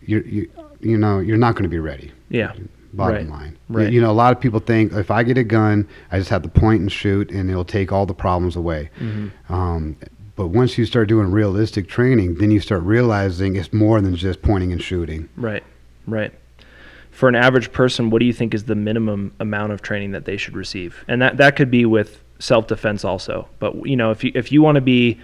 [0.00, 2.12] you you you know you're not going to be ready.
[2.28, 2.54] Yeah.
[2.92, 3.28] Bottom right.
[3.28, 3.88] line, right?
[3.88, 6.30] You, you, know, a lot of people think if I get a gun, I just
[6.30, 8.88] have to point and shoot, and it'll take all the problems away.
[9.00, 9.52] Mm-hmm.
[9.52, 9.96] Um,
[10.36, 14.42] but once you start doing realistic training, then you start realizing it's more than just
[14.42, 15.28] pointing and shooting.
[15.36, 15.62] Right,
[16.06, 16.32] right.
[17.10, 20.24] For an average person, what do you think is the minimum amount of training that
[20.24, 21.04] they should receive?
[21.06, 23.48] And that, that could be with self defense also.
[23.58, 25.20] But you know, if you if you want to be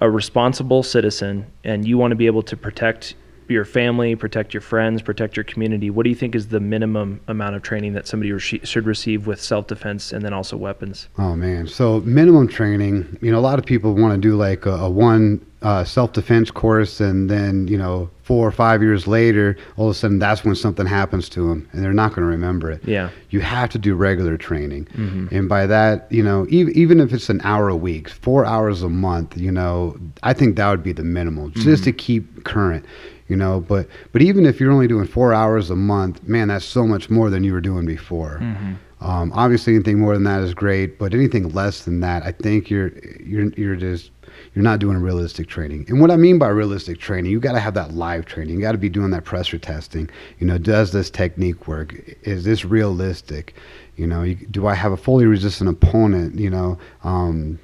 [0.00, 3.14] a responsible citizen and you want to be able to protect
[3.50, 5.90] your family, protect your friends, protect your community.
[5.90, 9.26] What do you think is the minimum amount of training that somebody re- should receive
[9.26, 11.08] with self defense and then also weapons?
[11.18, 13.18] Oh man, so minimum training.
[13.20, 16.12] You know, a lot of people want to do like a, a one uh, self
[16.12, 20.18] defense course, and then you know four or five years later, all of a sudden
[20.18, 22.84] that's when something happens to them, and they're not going to remember it.
[22.84, 25.34] Yeah, you have to do regular training, mm-hmm.
[25.34, 28.82] and by that, you know, even even if it's an hour a week, four hours
[28.82, 31.60] a month, you know, I think that would be the minimal, mm-hmm.
[31.60, 32.84] just to keep current
[33.28, 36.64] you know but but even if you're only doing four hours a month man that's
[36.64, 38.38] so much more than you were doing before.
[38.40, 38.74] Mm-hmm.
[39.04, 42.70] um, obviously anything more than that is great but anything less than that i think
[42.70, 44.10] you're you're you're just
[44.54, 45.84] you're not doing realistic training.
[45.88, 48.54] And what i mean by realistic training you got to have that live training.
[48.54, 50.08] You got to be doing that pressure testing.
[50.38, 51.94] You know does this technique work?
[52.22, 53.54] Is this realistic?
[53.96, 56.38] You know you, do i have a fully resistant opponent?
[56.38, 57.58] You know um,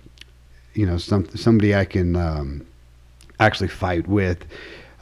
[0.74, 2.66] you know some, somebody i can um,
[3.40, 4.44] actually fight with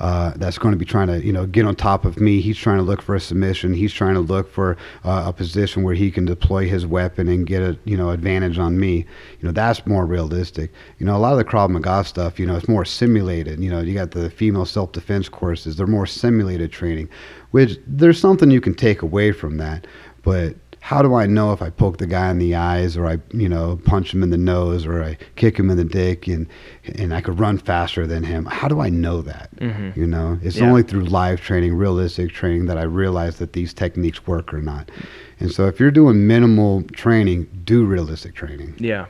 [0.00, 2.40] uh, that's going to be trying to you know get on top of me.
[2.40, 3.74] He's trying to look for a submission.
[3.74, 7.46] He's trying to look for uh, a position where he can deploy his weapon and
[7.46, 9.04] get a you know advantage on me.
[9.40, 10.72] You know that's more realistic.
[10.98, 12.40] You know a lot of the Krav Maga stuff.
[12.40, 13.62] You know it's more simulated.
[13.62, 15.76] You know you got the female self defense courses.
[15.76, 17.10] They're more simulated training,
[17.50, 19.86] which there's something you can take away from that,
[20.22, 23.18] but how do I know if I poke the guy in the eyes or I,
[23.32, 26.48] you know, punch him in the nose or I kick him in the dick and
[26.84, 28.46] and I could run faster than him?
[28.46, 29.54] How do I know that?
[29.56, 30.00] Mm-hmm.
[30.00, 30.66] You know, it's yeah.
[30.66, 34.90] only through live training, realistic training that I realize that these techniques work or not.
[35.38, 38.74] And so if you're doing minimal training, do realistic training.
[38.78, 39.06] Yeah.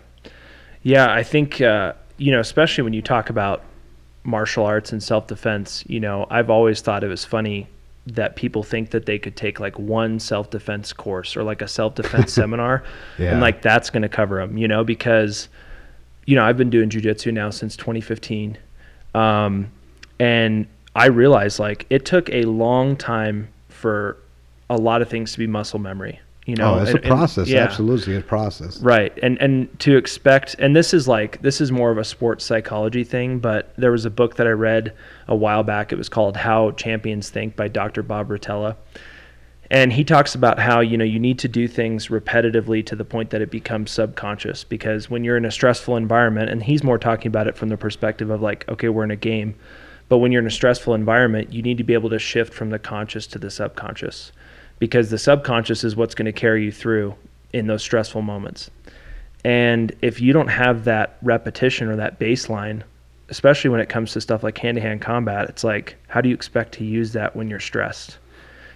[0.82, 3.62] Yeah, I think uh, you know, especially when you talk about
[4.24, 7.68] martial arts and self-defense, you know, I've always thought it was funny
[8.14, 11.68] that people think that they could take like one self defense course or like a
[11.68, 12.84] self defense seminar,
[13.18, 13.32] yeah.
[13.32, 15.48] and like that's going to cover them, you know, because
[16.26, 18.58] you know I've been doing jujitsu now since 2015,
[19.14, 19.70] um,
[20.18, 24.16] and I realized like it took a long time for
[24.68, 26.20] a lot of things to be muscle memory.
[26.46, 27.48] You oh, know, oh, it's and- a and- process.
[27.48, 27.64] yeah.
[27.64, 28.80] Absolutely, it's a process.
[28.80, 29.16] Right.
[29.22, 33.04] And and to expect and this is like this is more of a sports psychology
[33.04, 34.92] thing, but there was a book that I read
[35.28, 35.92] a while back.
[35.92, 38.02] It was called How Champions Think by Dr.
[38.02, 38.76] Bob Rotella.
[39.72, 43.04] And he talks about how, you know, you need to do things repetitively to the
[43.04, 46.98] point that it becomes subconscious because when you're in a stressful environment and he's more
[46.98, 49.54] talking about it from the perspective of like, okay, we're in a game.
[50.08, 52.70] But when you're in a stressful environment, you need to be able to shift from
[52.70, 54.32] the conscious to the subconscious
[54.80, 57.14] because the subconscious is what's going to carry you through
[57.52, 58.70] in those stressful moments.
[59.44, 62.82] And if you don't have that repetition or that baseline,
[63.28, 66.28] especially when it comes to stuff like hand to hand combat, it's like, how do
[66.28, 68.18] you expect to use that when you're stressed?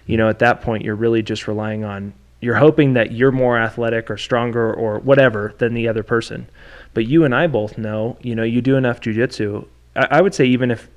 [0.05, 3.57] You know, at that point, you're really just relying on, you're hoping that you're more
[3.57, 6.47] athletic or stronger or whatever than the other person.
[6.93, 9.67] But you and I both know, you know, you do enough jujitsu.
[9.95, 10.87] I, I would say, even if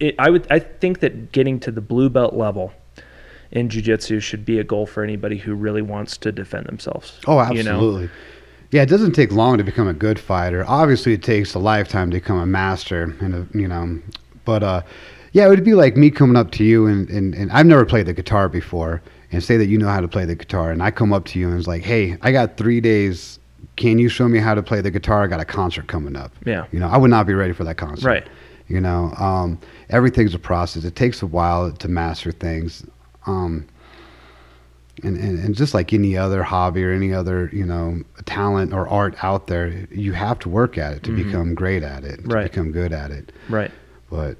[0.00, 2.72] it, I would, I think that getting to the blue belt level
[3.50, 7.18] in jujitsu should be a goal for anybody who really wants to defend themselves.
[7.26, 7.72] Oh, you know?
[7.72, 8.10] absolutely.
[8.70, 10.64] Yeah, it doesn't take long to become a good fighter.
[10.68, 13.98] Obviously, it takes a lifetime to become a master, and a, you know,
[14.44, 14.82] but uh,
[15.32, 17.86] yeah, it would be like me coming up to you and, and and I've never
[17.86, 19.00] played the guitar before,
[19.32, 21.38] and say that you know how to play the guitar, and I come up to
[21.38, 23.38] you and it's like, hey, I got three days.
[23.76, 25.22] Can you show me how to play the guitar?
[25.22, 26.32] I got a concert coming up.
[26.44, 26.66] Yeah.
[26.72, 28.06] You know, I would not be ready for that concert.
[28.06, 28.26] Right.
[28.66, 29.58] You know, um,
[29.88, 30.84] everything's a process.
[30.84, 32.84] It takes a while to master things.
[33.28, 33.66] Um,
[35.04, 38.88] and, and, and just like any other hobby or any other, you know, talent or
[38.88, 42.22] art out there, you have to work at it to become great at it, to
[42.22, 42.32] Mm-hmm.
[42.32, 42.50] Right.
[42.50, 43.30] become good at it.
[43.48, 43.70] Right.
[44.10, 44.38] But,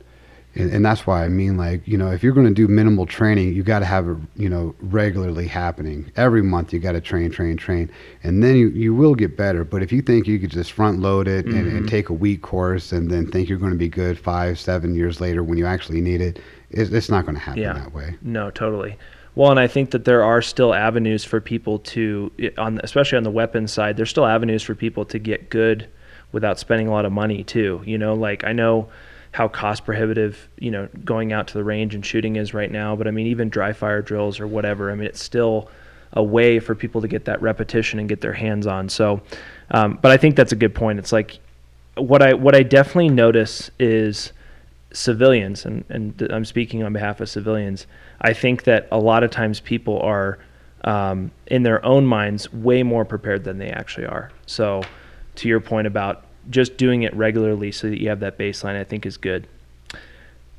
[0.56, 3.06] and, and that's why I mean, like, you know, if you're going to do minimal
[3.06, 6.10] training, you got to have it, you know, regularly happening.
[6.16, 7.88] Every month you got to train, train, train.
[8.24, 9.62] And then you, you will get better.
[9.62, 11.76] But if you think you could just front load it Mm-hmm.
[11.76, 14.96] and take a week course and then think you're going to be good five, seven
[14.96, 17.74] years later when you actually need it, it's, it's not going to happen Yeah.
[17.74, 18.16] that way.
[18.22, 18.96] No, totally.
[19.34, 23.22] Well, and I think that there are still avenues for people to, on especially on
[23.24, 25.88] the weapons side, there's still avenues for people to get good
[26.32, 27.80] without spending a lot of money too.
[27.86, 28.88] You know, like I know
[29.32, 32.96] how cost prohibitive, you know, going out to the range and shooting is right now,
[32.96, 35.70] but I mean, even dry fire drills or whatever, I mean, it's still
[36.14, 38.88] a way for people to get that repetition and get their hands on.
[38.88, 39.20] So,
[39.70, 40.98] um, but I think that's a good point.
[40.98, 41.38] It's like
[41.96, 44.32] what I what I definitely notice is
[44.92, 47.86] civilians, and, and I'm speaking on behalf of civilians,
[48.20, 50.38] I think that a lot of times people are,
[50.84, 54.30] um, in their own minds, way more prepared than they actually are.
[54.46, 54.82] So,
[55.36, 58.84] to your point about just doing it regularly so that you have that baseline, I
[58.84, 59.46] think is good.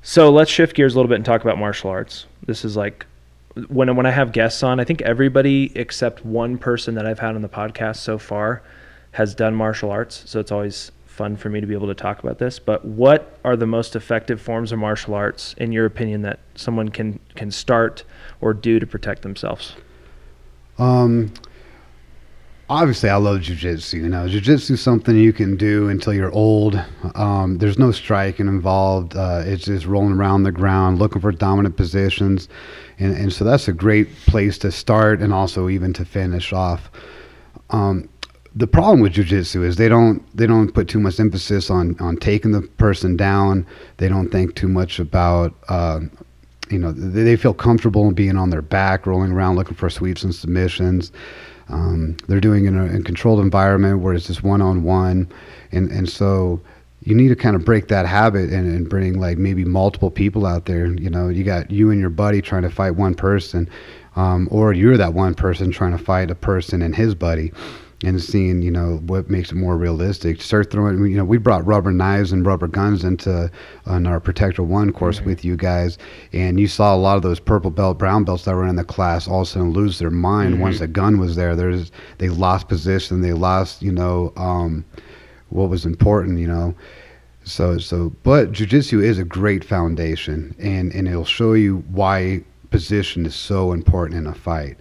[0.01, 2.25] So, let's shift gears a little bit and talk about martial arts.
[2.45, 3.05] This is like
[3.67, 7.35] when when I have guests on, I think everybody except one person that I've had
[7.35, 8.61] on the podcast so far
[9.11, 10.23] has done martial arts.
[10.27, 12.59] So it's always fun for me to be able to talk about this.
[12.59, 16.87] But what are the most effective forms of martial arts, in your opinion, that someone
[16.87, 18.05] can can start
[18.39, 19.75] or do to protect themselves?
[20.77, 21.33] Um,
[22.69, 23.95] obviously, I love jujitsu.
[23.95, 26.81] You know, jujitsu is something you can do until you're old.
[27.15, 29.17] Um, there's no striking involved.
[29.17, 32.47] Uh, it's just rolling around the ground, looking for dominant positions,
[32.97, 36.89] and and so that's a great place to start, and also even to finish off.
[37.71, 38.07] Um,
[38.59, 42.17] the problem with jujitsu is they don't they don't put too much emphasis on on
[42.17, 43.65] taking the person down.
[43.97, 45.55] They don't think too much about.
[45.69, 46.01] Uh,
[46.69, 49.89] you know, they, they feel comfortable in being on their back, rolling around, looking for
[49.89, 51.11] sweeps and submissions.
[51.69, 55.31] Um, they're doing it in a, in controlled environment where it's just one on one,
[55.71, 56.59] and and so
[57.01, 60.45] you need to kind of break that habit and, and bring like maybe multiple people
[60.45, 60.87] out there.
[60.87, 63.69] You know, you got you and your buddy trying to fight one person,
[64.17, 67.53] um, or you're that one person trying to fight a person and his buddy
[68.03, 70.41] and seeing you know what makes it more realistic.
[70.41, 71.05] Start throwing.
[71.05, 73.51] You know, we brought rubber knives and rubber guns into
[73.85, 75.97] on our Protector One course with you guys,
[76.31, 78.83] and you saw a lot of those purple belt, brown belts that were in the
[78.83, 81.55] class all of a sudden lose their mind once the gun was there.
[81.55, 83.21] There's they lost position.
[83.21, 84.85] They lost you know um,
[85.49, 86.39] what was important.
[86.39, 86.75] You know.
[87.45, 93.25] So, so, but jujitsu is a great foundation, and and it'll show you why position
[93.25, 94.77] is so important in a fight.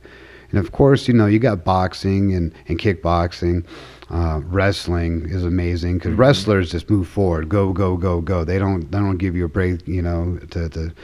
[0.50, 3.64] And of course, you know, you got boxing and, and kickboxing.
[4.10, 8.42] Uh, wrestling is amazing because wrestlers just move forward, go, go, go, go.
[8.42, 10.94] They don't, they don't give you a break, you know, to, to,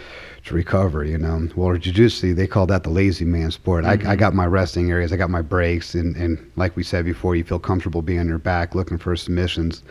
[0.46, 1.46] to recover, you know.
[1.54, 3.84] Well, jiu-jitsu, they call that the lazy man sport.
[3.84, 7.04] I, I got my resting areas, I got my breaks, and, and like we said
[7.04, 9.82] before, you feel comfortable being on your back, looking for submissions.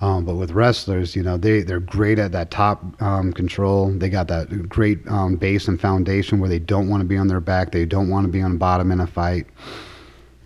[0.00, 3.90] Um, but with wrestlers, you know, they, they're great at that top um, control.
[3.90, 7.28] They got that great um, base and foundation where they don't want to be on
[7.28, 7.70] their back.
[7.70, 9.46] They don't want to be on the bottom in a fight.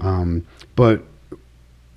[0.01, 1.05] Um, but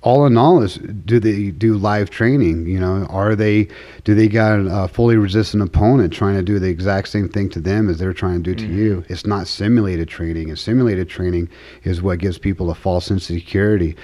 [0.00, 3.66] all in all is do they do live training you know are they
[4.04, 7.60] do they got a fully resistant opponent trying to do the exact same thing to
[7.60, 11.48] them as they're trying to do to you it's not simulated training and simulated training
[11.82, 13.96] is what gives people a false sense of security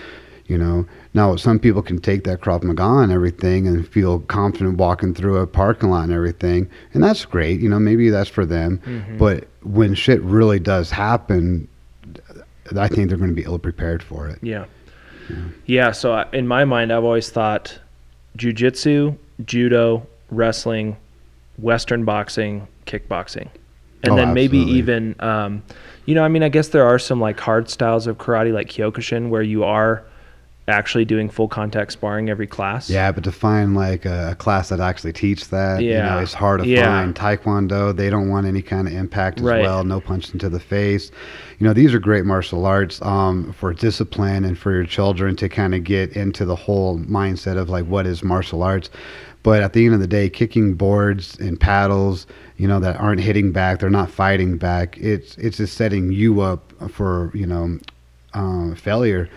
[0.47, 0.87] you know?
[1.15, 5.39] Now some people can take that krav maga and everything and feel confident walking through
[5.39, 8.81] a parking lot and everything and that's great you know maybe that's for them.
[9.19, 11.69] But when shit really does happen
[12.79, 14.39] i think they're going to be ill prepared for it.
[14.43, 14.65] Yeah.
[15.67, 15.93] Yeah.
[15.93, 17.79] So I- in my mind, I've always thought
[18.39, 20.97] jujitsu, judo, wrestling,
[21.59, 23.49] Western boxing, kickboxing,
[24.03, 25.63] and Oh, then maybe even, um,
[26.07, 28.69] you know, I mean, I guess there are some like hard styles of karate, like
[28.69, 30.03] Kyokushin, where you are
[30.67, 32.89] actually doing full contact sparring every class.
[32.89, 36.15] Yeah, but to find like a, class that actually teach that, you Yeah.
[36.15, 36.85] know, it's hard to Yeah.
[36.85, 37.15] find.
[37.15, 39.61] Taekwondo, they don't want any kind of impact as Right.
[39.61, 41.11] well, no punch into the face.
[41.59, 45.49] You know, these are great martial arts um, for discipline and for your children to
[45.51, 48.89] kind of get into the whole mindset of like what is martial arts.
[49.43, 53.21] But at the end of the day, kicking boards and paddles, you know, that aren't
[53.21, 54.97] hitting back, they're not fighting back.
[54.99, 57.79] It's it's just setting you up for you know
[58.33, 59.29] uh, failure.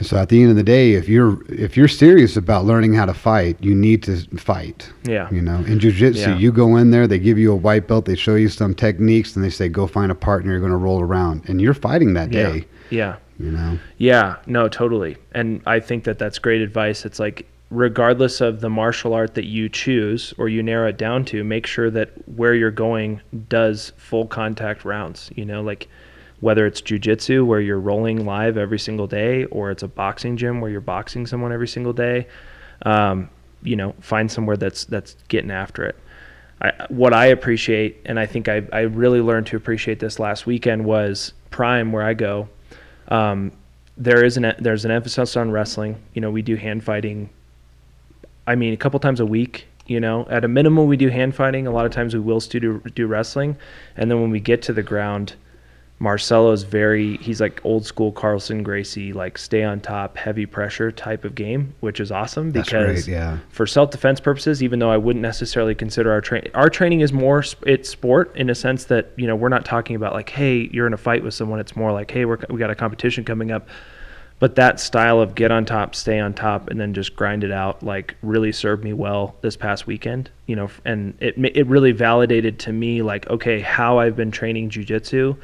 [0.00, 2.94] And so at the end of the day, if you're if you're serious about learning
[2.94, 4.90] how to fight, you need to fight.
[5.04, 5.28] Yeah.
[5.30, 6.38] You know, in jujitsu, Yeah.
[6.38, 9.36] you go in there, they give you a white belt, they show you some techniques,
[9.36, 12.14] and they say go find a partner you're going to roll around, and you're fighting
[12.14, 12.52] that Yeah.
[12.52, 12.64] day.
[12.88, 13.16] Yeah.
[13.38, 13.78] You know.
[13.98, 15.18] Yeah, no, totally.
[15.32, 17.04] And I think that that's great advice.
[17.04, 21.24] It's like, regardless of the martial art that you choose or you narrow it down
[21.26, 25.30] to, make sure that where you're going does full contact rounds.
[25.36, 25.88] You know, like
[26.40, 30.60] whether it's jujitsu where you're rolling live every single day, or it's a boxing gym
[30.60, 32.26] where you're boxing someone every single day.
[32.82, 33.28] Um,
[33.62, 35.96] you know, find somewhere that's that's getting after it.
[36.62, 40.46] I, what I appreciate, and I think I, I really learned to appreciate this last
[40.46, 42.48] weekend was Prime, where I go.
[43.08, 43.52] Um,
[43.96, 45.96] there is an there's an emphasis on wrestling.
[46.14, 47.28] You know, we do hand fighting.
[48.46, 49.66] I mean, a couple times a week.
[49.86, 51.66] You know, at a minimum, we do hand fighting.
[51.66, 53.56] A lot of times, we will still do, do wrestling,
[53.96, 55.34] and then when we get to the ground,
[56.00, 61.26] Marcelo's very he's like old school Carlson Gracie, like stay on top, heavy pressure type
[61.26, 63.38] of game, which is awesome That's because great, yeah.
[63.50, 67.12] for self defense purposes, even though I wouldn't necessarily consider our train our training is
[67.12, 70.30] more sp- it's sport in a sense that you know we're not talking about like
[70.30, 71.60] hey you're in a fight with someone.
[71.60, 73.68] It's more like hey we're we got a competition coming up.
[74.38, 77.50] But that style of get on top, stay on top, and then just grind it
[77.50, 80.30] out, like really served me well this past weekend.
[80.46, 84.70] You know, and it it really validated to me like okay how I've been training
[84.70, 85.36] jujitsu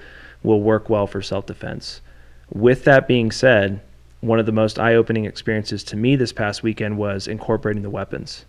[0.43, 2.01] will work well for self defense.
[2.53, 3.81] With that being said,
[4.21, 7.91] one of the most eye opening experiences to me this past weekend was incorporating the
[7.91, 8.45] weapons.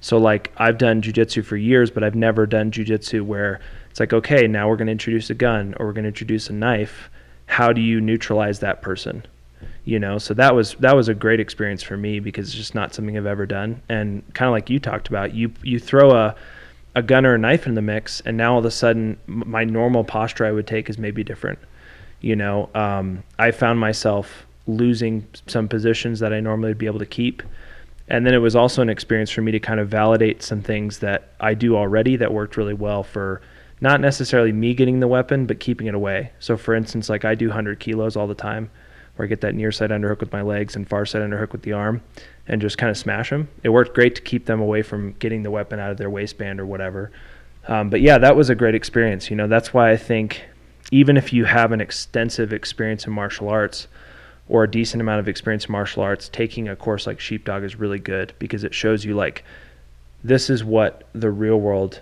[0.00, 4.12] So like I've done jujitsu for years, but I've never done jujitsu where it's like,
[4.12, 7.08] okay, now we're gonna introduce a gun or we're gonna introduce a knife.
[7.46, 9.24] How do you neutralize that person?
[9.84, 12.74] You know, so that was that was a great experience for me because it's just
[12.74, 13.80] not something I've ever done.
[13.88, 16.34] And kind of like you talked about, you you throw a
[16.94, 19.64] a gun or a knife in the mix, and now all of a sudden my
[19.64, 21.58] normal posture I would take is maybe different.
[22.20, 27.00] You know, um, I found myself losing some positions that I normally would be able
[27.00, 27.42] to keep.
[28.08, 30.98] And then it was also an experience for me to kind of validate some things
[30.98, 33.40] that I do already that worked really well for
[33.80, 36.30] not necessarily me getting the weapon, but keeping it away.
[36.38, 38.70] So, for instance, like I do 100 kilos all the time,
[39.16, 41.62] where I get that near side underhook with my legs and far side underhook with
[41.62, 42.02] the arm
[42.48, 43.48] and just kind of smash them.
[43.62, 46.60] It worked great to keep them away from getting the weapon out of their waistband
[46.60, 47.10] or whatever.
[47.68, 49.30] Um, but yeah, that was a great experience.
[49.30, 50.42] You know, that's why I think
[50.90, 53.86] even if you have an extensive experience in martial arts
[54.48, 57.76] or a decent amount of experience in martial arts, taking a course like Sheepdog is
[57.76, 59.44] really good because it shows you like
[60.24, 62.00] this is what the real world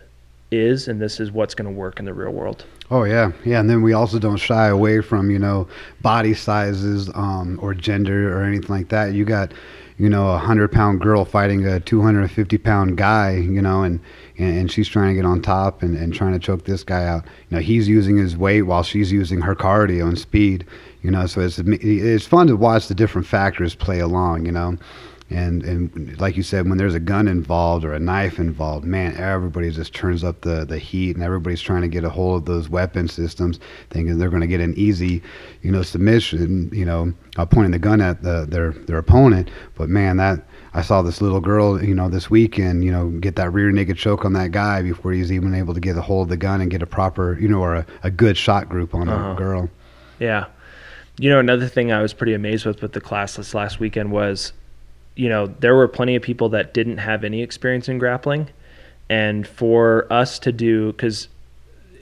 [0.51, 2.65] is and this is what's going to work in the real world.
[2.93, 5.69] Oh yeah, yeah, and then we also don't shy away from you know
[6.03, 9.13] body sizes um, or gender or anything like that.
[9.13, 9.53] You got
[9.97, 13.63] you know a hundred pound girl fighting a two hundred and fifty pound guy, you
[13.63, 14.01] know, and,
[14.39, 17.05] and and she's trying to get on top and, and trying to choke this guy
[17.05, 17.25] out.
[17.49, 20.67] You know, he's using his weight while she's using her cardio and speed.
[21.03, 24.47] You know, so it's it's fun to watch the different factors play along.
[24.47, 24.79] You know.
[25.33, 29.17] And and like you said, when there's a gun involved or a knife involved, man,
[29.17, 32.45] everybody just turns up the, the heat, and everybody's trying to get a hold of
[32.47, 35.23] those weapon systems, thinking they're going to get an easy,
[35.63, 39.51] you know, submission, you know, uh, pointing the gun at the, their their opponent.
[39.77, 40.45] But man, that
[40.75, 43.97] I saw this little girl, you know, this weekend, you know, get that rear naked
[43.97, 46.61] choke on that guy before he's even able to get a hold of the gun
[46.61, 49.33] and get a proper, you know, or a, a good shot group on Uh-huh.
[49.33, 49.71] a girl.
[50.19, 50.47] Yeah.
[51.19, 54.11] You know, another thing I was pretty amazed with with the class this last weekend
[54.11, 54.53] was,
[55.17, 58.49] you know, there were plenty of people that didn't have any experience in grappling.
[59.09, 61.29] And for us to do, because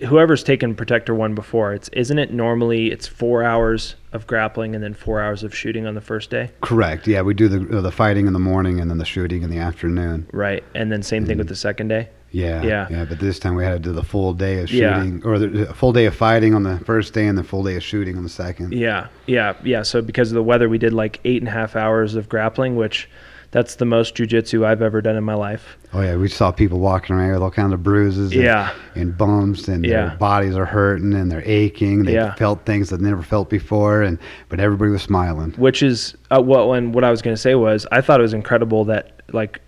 [0.07, 4.85] whoever's taken Protector One before, it's isn't it normally it's four hours of grappling and
[4.85, 7.07] then four hours of shooting on the first day, Correct.
[7.07, 9.59] Yeah, we do the the fighting in the morning and then the shooting in the
[9.59, 10.29] afternoon.
[10.33, 10.63] right?
[10.75, 12.09] And then same thing with the second day.
[12.31, 12.87] Yeah, Yeah.
[12.91, 13.05] yeah.
[13.05, 15.03] But this time we had to do the full day of Yeah.
[15.03, 17.77] shooting, or the full day of fighting on the first day, and the full day
[17.77, 18.73] of shooting on the second.
[18.75, 19.83] Yeah, yeah, yeah.
[19.83, 22.77] So because of the weather, we did like eight and a half hours of grappling,
[22.77, 23.09] which
[23.51, 25.79] that's the most jujitsu I've ever done in my life.
[25.95, 28.31] Oh yeah, we saw people walking around with all kinds of bruises.
[28.33, 28.73] And, Yeah.
[28.95, 30.09] and bumps, and Yeah.
[30.09, 32.05] their bodies are hurting and they're aching.
[32.05, 32.35] They Yeah.
[32.35, 34.19] felt things that they never felt before, and
[34.51, 35.55] but everybody was smiling.
[35.57, 38.23] which is uh, what when what I was going to say was I thought it
[38.23, 39.63] was incredible that like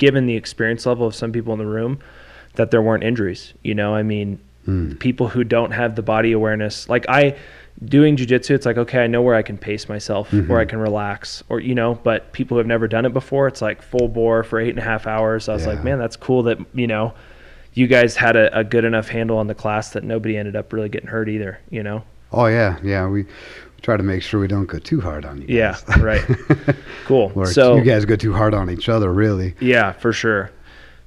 [0.00, 1.98] given the experience level of some people in the room
[2.54, 4.98] that there weren't injuries you know I mean Mm.
[5.00, 7.34] people who don't have the body awareness like I
[7.82, 10.78] doing jujitsu it's like okay I know where I can pace myself where I can
[10.80, 14.06] relax or you know but people who have never done it before it's like full
[14.08, 16.86] bore for eight and a half hours I was like man that's cool that you
[16.86, 17.14] know
[17.72, 20.74] you guys had a, a good enough handle on the class that nobody ended up
[20.74, 23.08] really getting hurt either you know Oh yeah, yeah.
[23.08, 23.24] We
[23.82, 25.46] try to make sure we don't go too hard on you.
[25.48, 26.00] Yeah, guys.
[26.00, 26.24] right.
[27.06, 27.32] Cool.
[27.36, 29.54] or So- you guys go too hard on each other, really.
[29.60, 30.50] Yeah, for sure.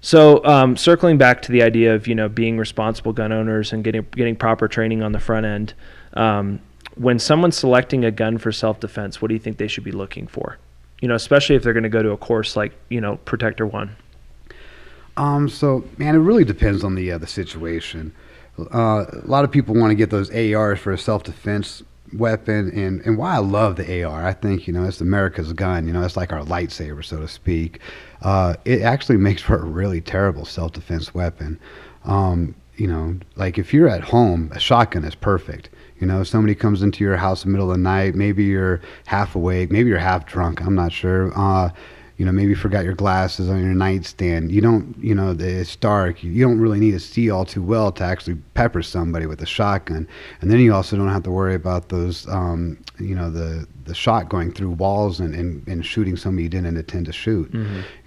[0.01, 3.85] So, um, circling back to the idea of you know being responsible gun owners and
[3.85, 5.73] getting getting proper training on the front end,
[6.15, 6.59] um,
[6.95, 9.93] when someone's selecting a gun for self defense, what do you think they should be
[9.93, 10.57] looking for?
[11.01, 13.65] You know, especially if they're going to go to a course like you know Protector
[13.65, 13.95] One.
[15.15, 18.13] Um, so man, it really depends on the uh, the situation.
[18.59, 21.81] Uh, a lot of people want to get those ARs for self defense
[22.17, 25.87] weapon, and and why I love the AR, I think you know it's America's gun.
[25.87, 27.79] You know, it's like our lightsaber, so to speak.
[28.21, 31.59] Uh, it actually makes for a really terrible self defense weapon.
[32.05, 35.69] Um, you know, like if you're at home, a shotgun is perfect.
[35.99, 38.43] You know, if somebody comes into your house in the middle of the night, maybe
[38.43, 41.31] you're half awake, maybe you're half drunk, I'm not sure.
[41.37, 41.69] Uh,
[42.17, 44.51] you know, maybe forgot your glasses on your nightstand.
[44.51, 46.23] You don't, you know, it's dark.
[46.23, 49.45] You don't really need to see all too well to actually pepper somebody with a
[49.47, 50.07] shotgun.
[50.41, 53.95] And then you also don't have to worry about those, um, you know, the the
[53.95, 57.51] shot going through walls and, and, and shooting somebody you didn't intend to shoot.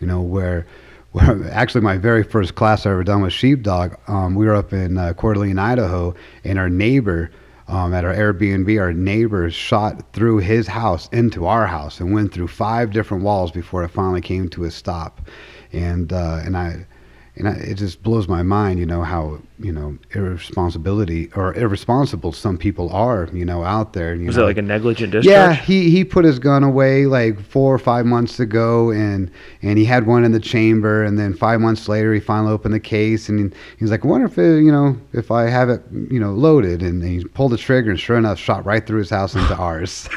[0.01, 0.67] You know, where
[1.13, 3.97] where actually my very first class I ever done was sheepdog.
[4.07, 7.31] Um, we were up in uh, Coeur d'Alene, Idaho, and our neighbor
[7.69, 12.33] um, at our Airbnb, our neighbors shot through his house into our house and went
[12.33, 15.21] through five different walls before it finally came to a stop.
[15.73, 16.87] And uh, and I
[17.35, 22.33] and I, it just blows my mind, you know, how you know irresponsibility or irresponsible
[22.33, 24.15] some people are, you know, out there.
[24.15, 25.31] You Was know, it like a negligent discharge?
[25.33, 29.31] yeah, he he put his gun away like four or five months ago, and
[29.63, 32.75] and he had one in the chamber, and then five months later he finally opened
[32.75, 35.69] the case, and he was like, I wonder if it, you know if I have
[35.69, 38.99] it you know loaded, and he pulled the trigger, and sure enough, shot right through
[38.99, 40.09] his house into ours.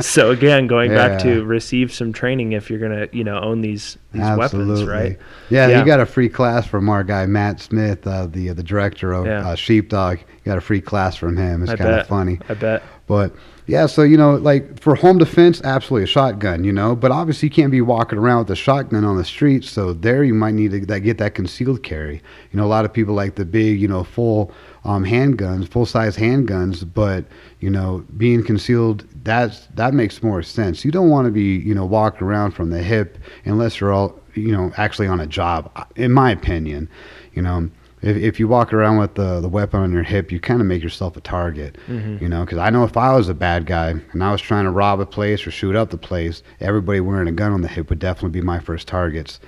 [0.00, 3.96] So again, going back to receive some training if you're gonna you know own these
[4.12, 5.18] these weapons, right?
[5.50, 5.78] Yeah, Yeah.
[5.80, 9.26] he got a free class from our guy Matt Smith, uh, the the director of
[9.26, 9.48] Yeah.
[9.48, 10.18] uh, Sheepdog.
[10.18, 11.62] He got a free class from him.
[11.62, 12.38] It's kind of funny.
[12.48, 12.82] I bet.
[13.06, 13.34] But
[13.66, 16.94] yeah, so you know, like for home defense, absolutely a shotgun, you know.
[16.96, 19.64] But obviously, you can't be walking around with a shotgun on the street.
[19.64, 22.22] So there, you might need to that, get that concealed carry.
[22.50, 24.52] You know, a lot of people like the big, you know, full
[24.84, 26.86] um, handguns, full size handguns.
[26.92, 27.24] But
[27.60, 30.84] you know, being concealed, that's that makes more sense.
[30.84, 34.18] You don't want to be, you know, walking around from the hip unless you're all,
[34.34, 35.70] you know, actually on a job.
[35.96, 36.88] In my opinion,
[37.32, 37.70] you know
[38.04, 40.66] if, if you walk around with the, the weapon on your hip, you kind of
[40.66, 41.76] make yourself a target,
[42.20, 42.44] you know.
[42.44, 45.00] Because I know if I was a bad guy and I was trying to rob
[45.00, 47.98] a place or shoot up the place, everybody wearing a gun on the hip would
[47.98, 49.40] definitely be my first targets,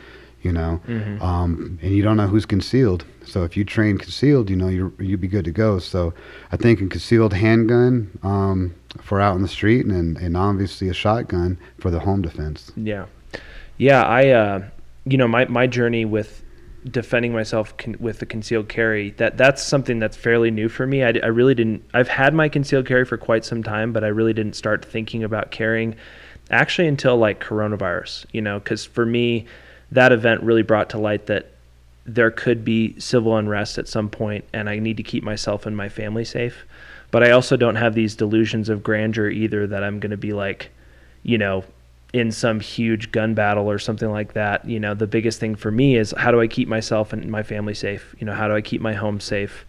[0.42, 0.80] you know.
[1.20, 4.92] Um, and you don't know who's concealed, so if you train concealed, you know you
[4.98, 5.78] you'd be good to go.
[5.78, 6.14] So
[6.52, 10.94] I think a concealed handgun um, for out in the street, and and obviously a
[10.94, 12.72] shotgun for the home defense.
[12.76, 13.07] Yeah,
[13.76, 14.04] yeah.
[14.04, 14.64] I, uh,
[15.04, 16.42] you know, my my journey with
[16.91, 21.03] defending myself con- with the concealed carry that that's something that's fairly new for me.
[21.03, 21.84] I, I really didn't.
[21.93, 25.24] I've had my concealed carry for quite some time, but I really didn't start thinking
[25.24, 25.97] about carrying
[26.51, 28.26] actually until like coronavirus.
[28.32, 29.47] You know, because for me,
[29.91, 31.53] that event really brought to light that
[32.05, 35.76] there could be civil unrest at some point, and I need to keep myself and
[35.76, 36.64] my family safe.
[37.11, 40.32] But I also don't have these delusions of grandeur either that I'm going to be
[40.32, 40.70] like,
[41.22, 41.64] you know,
[42.16, 44.66] in some huge gun battle or something like that.
[44.66, 47.42] You know, the biggest thing for me is how do I keep myself and my
[47.42, 48.14] family safe?
[48.18, 49.66] You know, how do I keep my home safe?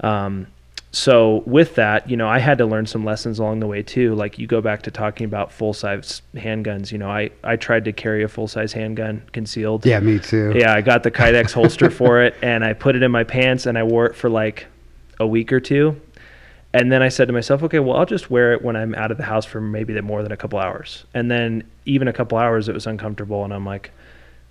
[0.00, 0.46] Um,
[0.92, 4.14] so with that, you know, I had to learn some lessons along the way too.
[4.14, 6.92] Like you go back to talking about full size handguns.
[6.92, 9.84] You know, I I tried to carry a full size handgun concealed.
[9.84, 10.52] Yeah, me too.
[10.54, 13.66] Yeah, I got the Kydex holster for it, and I put it in my pants,
[13.66, 14.66] and I wore it for like
[15.18, 16.00] a week or two,
[16.74, 19.10] and then I said to myself, okay, well, I'll just wear it when I'm out
[19.10, 22.38] of the house for maybe more than a couple hours, and then even a couple
[22.38, 23.90] hours, it was uncomfortable, and I'm like,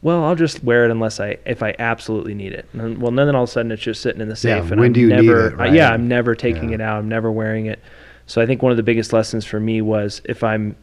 [0.01, 2.67] well, I'll just wear it unless I if I absolutely need it.
[2.73, 4.71] And then, well, then all of a sudden it's just sitting in the Yeah, safe,
[4.71, 6.75] and when I'm do you need never, it, I- yeah, I'm never taking Yeah.
[6.75, 6.99] it out.
[6.99, 7.79] I'm never wearing it.
[8.27, 10.75] So I think one of the biggest lessons for me was if I'm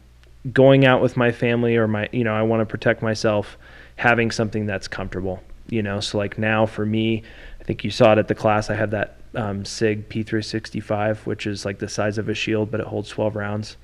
[0.51, 3.57] going out with my family or my, you know, I want to protect myself,
[3.97, 5.41] having something that's comfortable.
[5.69, 7.23] You know, so like now for me,
[7.59, 8.69] I think you saw it at the class.
[8.69, 12.79] I have that um, Sig P365, which is like the size of a shield, but
[12.79, 13.77] it holds 12 rounds.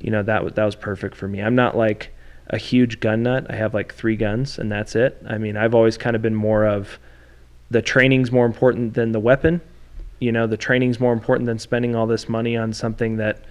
[0.00, 1.40] You know, that that was perfect for me.
[1.40, 2.12] I'm not like
[2.48, 3.46] a huge gun nut.
[3.48, 5.22] I have like three guns, and that's it.
[5.28, 6.98] I mean, I've always kind of been more of
[7.70, 9.60] the training's more important than the weapon.
[10.18, 13.44] You know, the training's more important than spending all this money on something that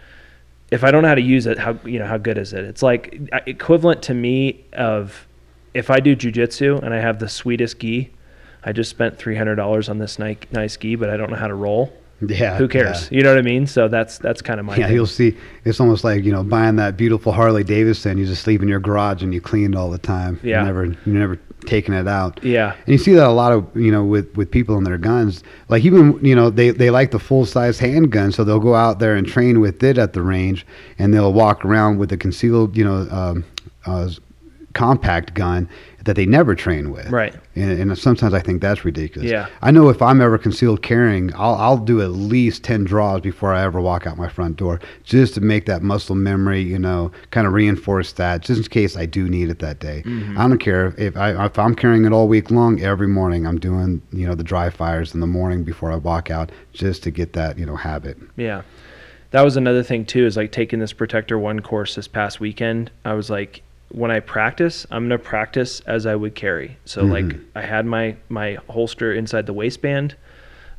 [0.71, 2.63] if I don't know how to use it, how you know how good is it?
[2.63, 5.27] It's like equivalent to me of
[5.73, 8.11] if I do jujitsu and I have the sweetest gi,
[8.63, 11.37] I just spent three hundred dollars on this nice, nice gi, but I don't know
[11.37, 11.91] how to roll.
[12.23, 12.55] Yeah.
[12.57, 13.09] Who cares?
[13.11, 13.65] You know what I mean?
[13.65, 14.95] So that's that's kind of my Yeah, thing.
[14.95, 15.35] you'll see.
[15.65, 18.19] It's almost like you know buying that beautiful Harley Davidson.
[18.19, 20.39] You just leave in your garage and you clean it all the time.
[20.43, 20.57] Yeah.
[20.57, 22.43] You're never, you're never taking it out.
[22.43, 24.99] yeah, And you see that a lot of you know with with people and their
[24.99, 25.43] guns.
[25.69, 28.99] Like even you know they they like the full size handgun, so they'll go out
[28.99, 30.67] there and train with it at the range,
[30.99, 33.43] and they'll walk around with a concealed you know um,
[33.87, 34.09] uh,
[34.73, 35.67] compact gun
[36.05, 37.09] that they never train with.
[37.09, 37.35] right.
[37.55, 39.29] And, and sometimes I think that's ridiculous.
[39.29, 39.47] Yeah.
[39.61, 43.53] I know if I'm ever concealed carrying, I'll, I'll do at least 10 draws before
[43.53, 47.11] I ever walk out my front door just to make that muscle memory, you know,
[47.31, 50.03] kind of reinforce that just in case I do need it that day.
[50.05, 50.37] Mm-hmm.
[50.37, 53.59] I don't care if, I, if I'm carrying it all week long, every morning I'm
[53.59, 57.11] doing, you know, the dry fires in the morning before I walk out just to
[57.11, 58.17] get that, you know, habit.
[58.37, 58.63] Yeah.
[59.31, 62.91] That was another thing too, is like taking this Protector One course this past weekend.
[63.05, 66.77] I was like, when I practice, I'm gonna practice as I would carry.
[66.85, 67.41] So like Mhm.
[67.55, 70.15] I had my my holster inside the waistband.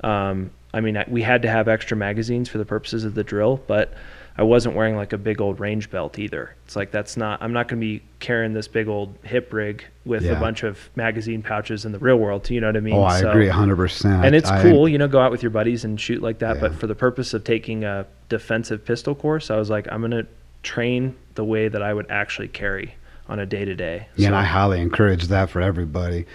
[0.02, 3.22] Um, I mean, I, we had to have extra magazines for the purposes of the
[3.22, 3.92] drill, but
[4.38, 6.54] I wasn't wearing like a big old range belt either.
[6.64, 7.42] It's like that's not.
[7.42, 11.42] I'm not gonna be carrying this big old hip rig with a bunch of magazine
[11.42, 12.48] pouches in the real world.
[12.48, 12.94] You know what I mean?
[12.94, 14.24] oh, I So- agree 100%.
[14.24, 16.60] and it's I- cool, you know, go out with your buddies and shoot like that.
[16.60, 20.24] But for the purpose of taking a defensive pistol course, I was like, I'm gonna
[20.62, 22.94] train the way that I would actually carry
[23.29, 24.09] on a day to day.
[24.16, 26.27] Yeah, and I highly encourage that for everybody.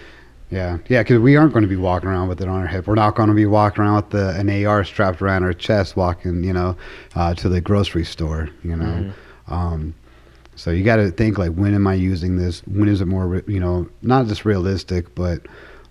[0.50, 2.86] Yeah, yeah, because we aren't going to be walking around with it on our hip.
[2.86, 5.94] We're not going to be walking around with the, an AR strapped around our chest,
[5.94, 6.74] walking, you know,
[7.14, 8.48] uh, to the grocery store.
[8.64, 8.84] You know,
[9.48, 9.52] Mm-hmm.
[9.54, 9.94] um,
[10.56, 12.60] so you got to think like, when am I using this?
[12.66, 15.42] When is it more, you know, not just realistic, but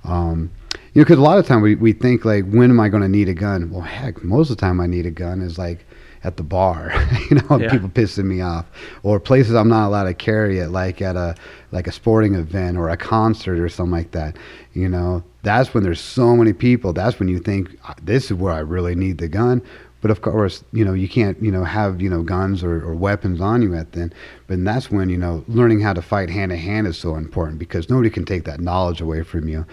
[0.04, 0.50] um,
[0.93, 3.04] you know, because a lot of time we, we think like, when am I going
[3.04, 3.70] to need a gun?
[3.70, 5.86] Well, heck, most of the time I need a gun is like
[6.28, 6.91] at the bar,
[7.30, 7.71] you know, Yeah.
[7.71, 8.65] people pissing me off,
[9.03, 11.36] or places I'm not allowed to carry it, like at a
[11.71, 14.36] like a sporting event or a concert or something like that.
[14.73, 16.93] You know, that's when there's so many people.
[16.93, 19.61] That's when you think "Ah, this is where I really need the gun.
[19.99, 22.93] But of course, you know, you can't, you know, have, you know, guns or, or
[22.93, 24.13] weapons on you at then.
[24.45, 27.57] But that's when, you know, learning how to fight hand to hand is so important
[27.57, 29.65] because nobody can take that knowledge away from you.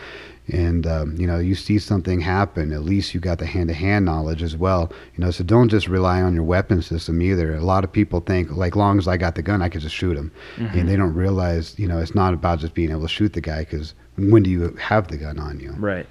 [0.48, 3.74] And, um, you know, you see something happen, at least you got the hand to
[3.74, 4.92] hand knowledge as well.
[5.16, 7.54] You know, so don't just rely on your weapon system either.
[7.54, 9.94] A lot of people think, like, long as I got the gun, I could just
[9.94, 10.30] shoot him.
[10.58, 13.40] And they don't realize, you know, it's not about just being able to shoot the
[13.40, 15.72] guy because when do you have the gun on you?
[15.78, 16.06] Right.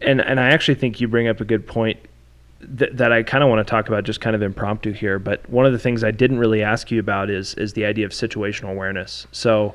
[0.00, 1.98] And and I actually think you bring up a good point
[2.60, 5.18] that, that I kind of want to talk about just kind of impromptu here.
[5.18, 8.06] But one of the things I didn't really ask you about is is the idea
[8.06, 9.26] of situational awareness.
[9.32, 9.74] So,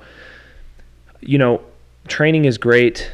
[1.21, 1.61] you know,
[2.07, 3.09] training is great.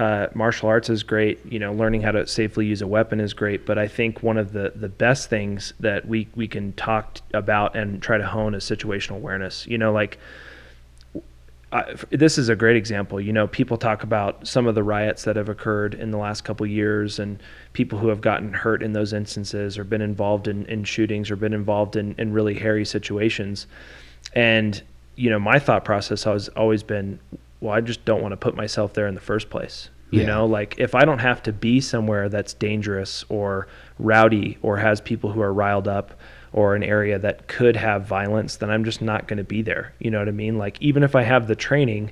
[0.00, 1.44] Uh, martial arts is great.
[1.44, 3.66] You know, learning how to safely use a weapon is great.
[3.66, 7.76] But I think one of the the best things that we we can talk about
[7.76, 9.66] and try to hone is situational awareness.
[9.66, 10.18] You know, like
[11.72, 13.20] I, this is a great example.
[13.20, 16.44] You know, people talk about some of the riots that have occurred in the last
[16.44, 17.38] couple years and
[17.74, 21.36] people who have gotten hurt in those instances or been involved in, in shootings or
[21.36, 23.66] been involved in, in really hairy situations.
[24.34, 24.82] And,
[25.14, 27.20] you know, my thought process has always been,
[27.60, 29.90] well, I just don't want to put myself there in the first place.
[30.10, 30.26] You Yeah.
[30.26, 35.00] know, like if I don't have to be somewhere that's dangerous or rowdy or has
[35.00, 36.18] people who are riled up
[36.52, 39.92] or an area that could have violence, then I'm just not going to be there.
[40.00, 40.58] You know what I mean?
[40.58, 42.10] Like even if I have the training,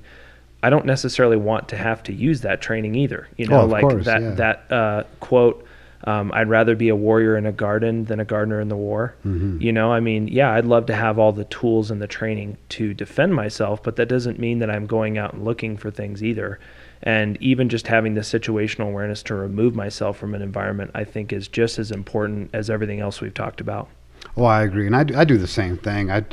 [0.62, 3.26] I don't necessarily want to have to use that training either.
[3.36, 4.30] You know, Oh, like course, that yeah.
[4.34, 5.64] that uh, quote.
[6.08, 9.14] Um, I'd rather be a warrior in a garden than a gardener in the war.
[9.26, 9.60] Mhm.
[9.60, 12.56] You know, I mean, yeah, I'd love to have all the tools and the training
[12.70, 16.24] to defend myself, but that doesn't mean that I'm going out and looking for things
[16.24, 16.58] either.
[17.02, 21.30] And even just having the situational awareness to remove myself from an environment, I think,
[21.30, 23.88] is just as important as everything else we've talked about.
[24.34, 26.10] Oh, I agree, and I do, I do the same thing.
[26.10, 26.24] I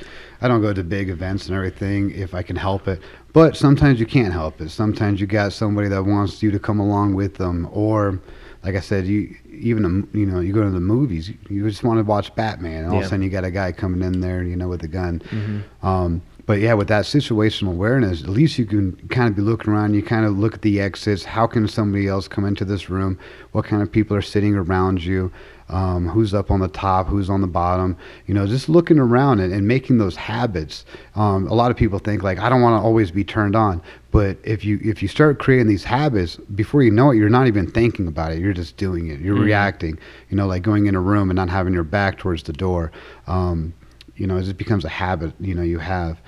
[0.41, 2.99] I don't go to big events and everything if I can help it,
[3.33, 4.69] but sometimes you can't help it.
[4.69, 8.19] Sometimes you got somebody that wants you to come along with them, or
[8.65, 11.99] like I said, you even you know you go to the movies, you just want
[11.99, 14.43] to watch Batman, and all of a sudden you got a guy coming in there,
[14.43, 15.19] you know, with a gun.
[15.19, 15.85] Mm-hmm.
[15.85, 19.73] Um, but yeah, with that situational awareness, at least you can kind of be looking
[19.73, 19.95] around.
[19.95, 21.23] You kind of look at the exits.
[21.23, 23.17] How can somebody else come into this room?
[23.51, 25.31] What kind of people are sitting around you?
[25.69, 27.07] Um, who's up on the top?
[27.07, 27.97] Who's on the bottom?
[28.27, 30.85] You know, just looking around and, and making those habits.
[31.15, 33.81] Um, a lot of people think like, I don't want to always be turned on.
[34.11, 37.47] But if you if you start creating these habits, before you know it, you're not
[37.47, 38.39] even thinking about it.
[38.39, 39.19] You're just doing it.
[39.19, 39.45] You're mm-hmm.
[39.45, 39.99] reacting.
[40.29, 42.91] You know, like going in a room and not having your back towards the door.
[43.25, 43.73] Um,
[44.15, 45.33] you know, it just becomes a habit.
[45.39, 46.19] You know, you have.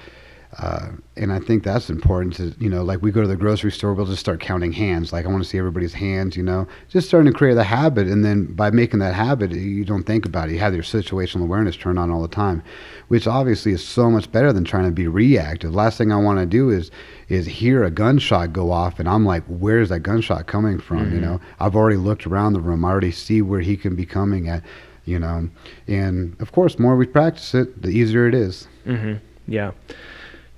[0.60, 3.72] Uh, and I think that's important to, you know, like we go to the grocery
[3.72, 5.12] store, we'll just start counting hands.
[5.12, 8.08] Like I want to see everybody's hands, you know, just starting to create the habit.
[8.08, 10.54] And then by making that habit, you don't think about it.
[10.54, 12.64] You have your situational awareness turned on all the time,
[13.10, 15.76] which obviously is so much better than trying to be reactive.
[15.76, 16.92] Last thing I want to do is,
[17.28, 21.08] is hear a gunshot go off and I'm like, where's that gunshot coming from?
[21.08, 21.16] Mm-hmm.
[21.16, 22.86] You know, I've already looked around the room.
[22.86, 24.64] I already see where he can be coming at,
[25.08, 25.50] you know,
[25.88, 28.68] and of course, more we practice it, the easier it is.
[28.86, 29.16] Mm-hmm.
[29.48, 29.72] Yeah.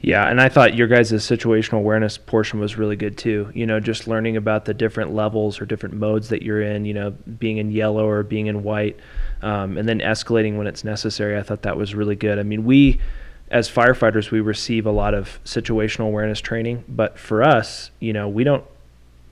[0.02, 3.52] Yeah, and I thought your guys' situational awareness portion was really good too.
[3.54, 6.94] You know, just learning about the different levels or different modes that you're in, you
[6.94, 8.98] know, being in yellow or being in white,
[9.42, 11.38] um, and then escalating when it's necessary.
[11.38, 12.40] I thought that was really good.
[12.40, 13.02] I mean, we,
[13.52, 18.30] as firefighters, we receive a lot of situational awareness training, but for us, you know,
[18.30, 18.64] we don't.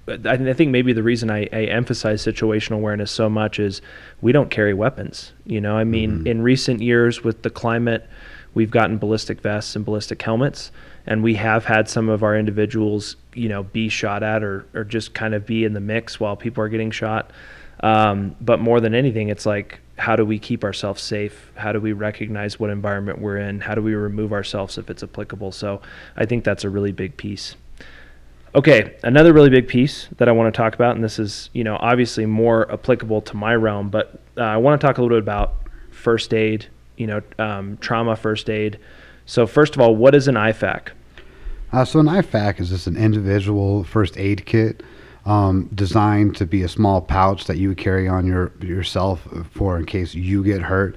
[0.08, 3.82] I think maybe the reason I, I emphasize situational awareness so much is
[4.22, 5.34] we don't carry weapons.
[5.46, 6.28] You know, I mean, mm-hmm.
[6.28, 8.08] in recent years with the climate
[8.54, 10.72] we've gotten ballistic vests and ballistic helmets
[11.06, 14.84] and we have had some of our individuals you know be shot at or, or
[14.84, 17.30] just kind of be in the mix while people are getting shot.
[17.82, 21.52] Um, but more than anything it's like how do we keep ourselves safe?
[21.56, 23.60] How do we recognize what environment we're in?
[23.62, 25.52] How do we remove ourselves if it's applicable?
[25.52, 25.82] So
[26.16, 27.56] i think that's a really big piece
[28.58, 31.64] okay another really big piece that i want to talk about and this is you
[31.64, 35.16] know obviously more applicable to my realm but uh, i want to talk a little
[35.16, 35.54] bit about
[35.92, 38.80] first aid you know, um, trauma first aid.
[39.26, 40.90] So first of all, what is an IFAK?
[41.72, 44.84] Uh, so an IFAK is just an individual first aid kit
[45.26, 49.78] um, designed to be a small pouch that you would carry on your yourself for
[49.78, 50.96] in case you get hurt.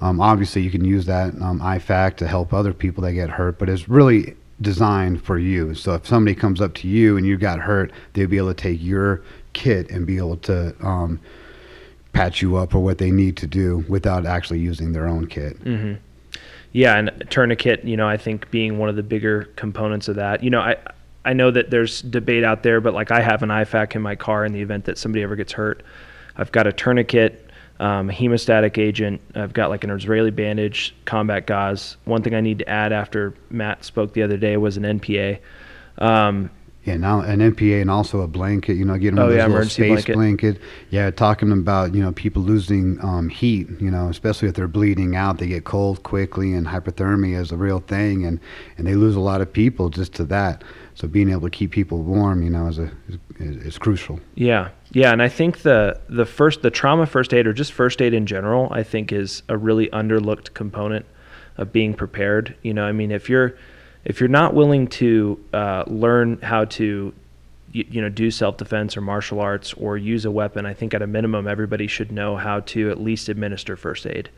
[0.00, 3.58] Um, obviously, you can use that um, IFAK to help other people that get hurt,
[3.58, 5.74] but it's really designed for you.
[5.74, 8.54] So if somebody comes up to you and you got hurt, they'll be able to
[8.54, 11.20] take your kit and be able to um,
[12.12, 15.62] patch you up or what they need to do without actually using their own kit.
[15.64, 15.94] Mm-hmm.
[16.72, 20.42] Yeah, and tourniquet, you know, I think being one of the bigger components of that.
[20.42, 20.76] You know, I
[21.24, 24.14] I know that there's debate out there, but like I have an IFAK in my
[24.14, 25.82] car in the event that somebody ever gets hurt.
[26.36, 27.45] I've got a tourniquet,
[27.80, 29.20] um, a hemostatic agent.
[29.34, 31.96] I've got like an Israeli bandage, combat gauze.
[32.04, 35.38] One thing I need to add after Matt spoke the other day was an NPA.
[35.98, 36.50] Um,
[36.86, 38.74] yeah, now an NPA and also a blanket.
[38.74, 40.14] You know, getting oh, yeah, little space blanket.
[40.14, 40.60] blanket.
[40.90, 43.68] Yeah, talking about you know people losing um, heat.
[43.80, 47.56] You know, especially if they're bleeding out, they get cold quickly, and hypothermia is a
[47.56, 48.38] real thing, and
[48.78, 50.62] and they lose a lot of people just to that.
[50.94, 52.92] So being able to keep people warm, you know, is a
[53.40, 54.20] is, is crucial.
[54.36, 58.00] Yeah, yeah, and I think the the first the trauma first aid or just first
[58.00, 61.06] aid in general, I think is a really underlooked component
[61.56, 62.56] of being prepared.
[62.62, 63.56] You know, I mean, if you're
[64.04, 67.12] if you're not willing to uh, learn how to
[67.72, 71.02] you, you, know do self-defense or martial arts or use a weapon i think at
[71.02, 74.30] a minimum everybody should know how to at least administer first aid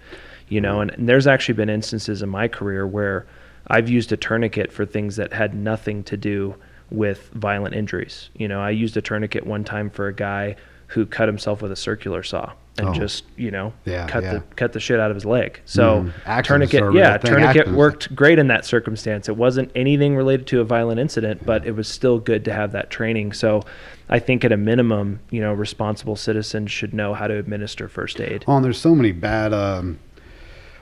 [0.48, 3.26] you know and, and there's actually been instances in my career where
[3.68, 6.54] i've used a tourniquet for things that had nothing to do
[6.90, 10.56] with violent injuries you know i used a tourniquet one time for a guy
[10.88, 12.92] who cut himself with a circular saw and oh.
[12.92, 14.34] just you know yeah, cut yeah.
[14.34, 15.60] the cut the shit out of his leg.
[15.64, 19.28] So mm, tourniquet, yeah, tourniquet worked great in that circumstance.
[19.28, 21.46] It wasn't anything related to a violent incident, yeah.
[21.46, 23.32] but it was still good to have that training.
[23.32, 23.62] So
[24.08, 28.20] I think at a minimum, you know, responsible citizens should know how to administer first
[28.20, 28.44] aid.
[28.46, 29.52] Oh, and there's so many bad.
[29.52, 29.98] Um,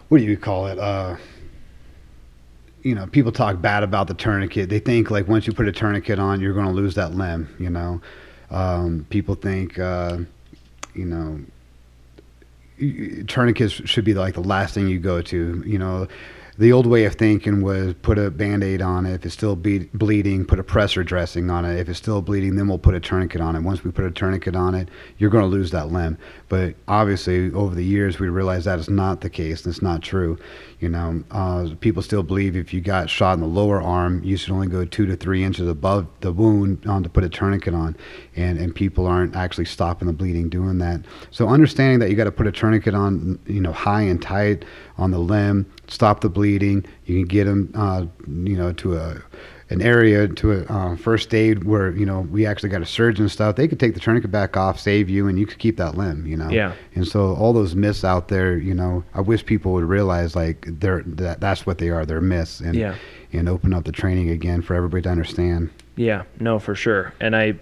[0.09, 0.79] what do you call it?
[0.79, 1.17] Uh,
[2.87, 4.69] you know, people talk bad about the tourniquet.
[4.69, 7.53] They think like once you put a tourniquet on, you're going to lose that limb.
[7.59, 8.01] You know,
[8.51, 9.77] um, people think.
[9.77, 10.19] Uh,
[10.95, 11.41] you know,
[13.27, 15.65] tourniquets should be like the last thing you go to.
[15.67, 16.07] You know,
[16.59, 19.91] the old way of thinking was put a band-aid on it if it's still be-
[19.93, 23.01] bleeding put a pressure dressing on it if it's still bleeding then we'll put a
[23.01, 25.93] tourniquet on it once we put a tourniquet on it you're going to lose that
[25.93, 26.17] limb
[26.49, 30.03] but obviously over the years we realized that is not the case and it's not
[30.03, 30.39] true
[30.79, 31.25] you know.
[31.31, 34.67] Uh, people still believe if you got shot in the lower arm you should only
[34.67, 37.97] go two to three inches above the wound um, to put a tourniquet on.
[38.35, 41.03] And, and people aren't actually stopping the bleeding doing that.
[41.31, 44.65] So understanding that you got to put a tourniquet on you know high and tight
[44.99, 46.85] on the limb, stop the bleeding.
[47.05, 49.23] You can get them, uh, you know, to a
[49.69, 53.25] an area to a uh, first aid where you know we actually got a surgeon
[53.25, 53.57] and stuff.
[53.57, 56.27] They could take the tourniquet back off, save you, and you could keep that limb.
[56.27, 56.49] You know.
[56.51, 56.73] Yeah.
[56.95, 60.67] And so all those myths out there, you know, I wish people would realize like
[60.69, 62.07] they're that that's what they are.
[62.07, 62.61] They're myths.
[62.61, 62.95] And yeah.
[63.33, 65.71] and open up the training again for everybody to understand.
[65.97, 67.13] Yeah, no, for sure.
[67.21, 67.55] And I,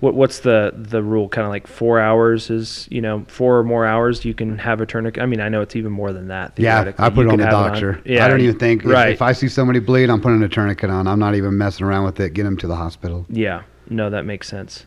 [0.00, 1.28] what what's the the rule?
[1.28, 4.80] Kind of like four hours is you know four or more hours you can have
[4.80, 5.22] a tourniquet.
[5.22, 6.52] I mean, I know it's even more than that.
[6.56, 6.92] Yeah.
[6.98, 8.00] I put You it on the doctor.
[8.04, 10.90] yeah, I don't even think if- if, I see somebody bleed, I'm putting a tourniquet
[10.90, 11.06] on.
[11.06, 12.32] I'm not even messing around with it.
[12.34, 13.26] Get them to the hospital.
[13.28, 14.86] yeah, no, that makes sense.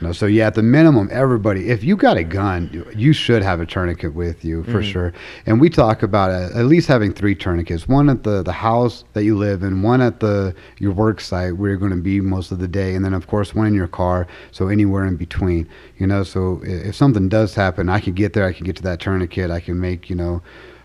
[0.00, 3.60] No, so yeah, at the minimum, everybody, if you got a gun, you- should have
[3.60, 4.84] a tourniquet with you for Mhm.
[4.84, 5.12] sure.
[5.46, 9.04] And we talk about uh, at least having three tourniquets: one at the the house
[9.12, 12.20] that you live in, one at the your work site where you're going to be
[12.20, 14.26] most of the day, and then of course one in your car.
[14.50, 16.24] So anywhere in between, you know.
[16.24, 18.44] So if something does happen, I can get there.
[18.46, 19.50] I can get to that tourniquet.
[19.50, 20.42] I can make you know.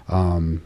[0.07, 0.62] Um,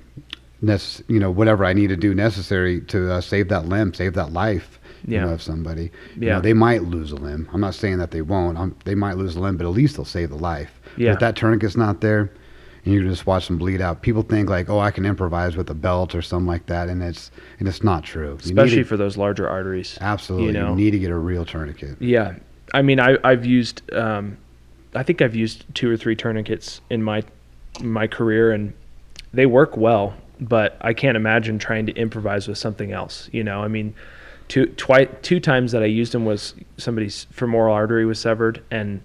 [1.10, 4.32] you know whatever I need to do necessary to uh, save that limb, save that
[4.32, 5.92] life, you know, of somebody.
[6.16, 6.34] You Yeah.
[6.36, 7.50] know, they might lose a limb.
[7.54, 8.58] I'm not saying that they won't.
[8.58, 10.72] i they might lose a limb, but at least they'll save the life.
[10.96, 11.14] But Yeah.
[11.14, 12.32] If that tourniquet's not there,
[12.86, 15.70] and you just watch them bleed out, people think like, oh, I can improvise with
[15.70, 18.32] a belt or something like that, and it's and it's not true.
[18.32, 19.98] You Especially to- for those larger arteries.
[20.02, 20.74] absolutely, you, know.
[20.76, 21.96] need to get a real tourniquet.
[22.00, 22.36] Yeah,
[22.74, 24.38] I mean, I I've used, um,
[24.96, 27.24] I think I've used two or three tourniquets in my
[27.82, 28.74] my career, and
[29.34, 30.14] they work well.
[30.42, 33.30] But I can't imagine trying to improvise with something else.
[33.32, 33.94] You know, I mean,
[34.48, 39.02] two twi- two times that I used them was somebody's femoral artery was severed, and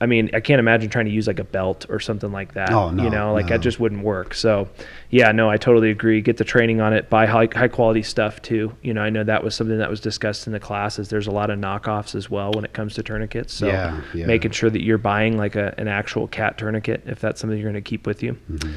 [0.00, 2.72] I mean, I can't imagine trying to use like a belt or something like that.
[2.72, 4.34] Oh, no, you know, like that just wouldn't work.
[4.34, 4.68] So,
[5.10, 6.20] yeah, no, I totally agree.
[6.20, 7.08] Get the training on it.
[7.08, 8.74] Buy high high quality stuff too.
[8.82, 11.08] You know, I know that was something that was discussed in the classes.
[11.08, 13.54] There's a lot of knockoffs as well when it comes to tourniquets.
[13.54, 14.26] So, Yeah, yeah.
[14.26, 17.70] making sure that you're buying like a, an actual cat tourniquet if that's something you're
[17.70, 18.36] going to keep with you.
[18.50, 18.72] Mm-hmm.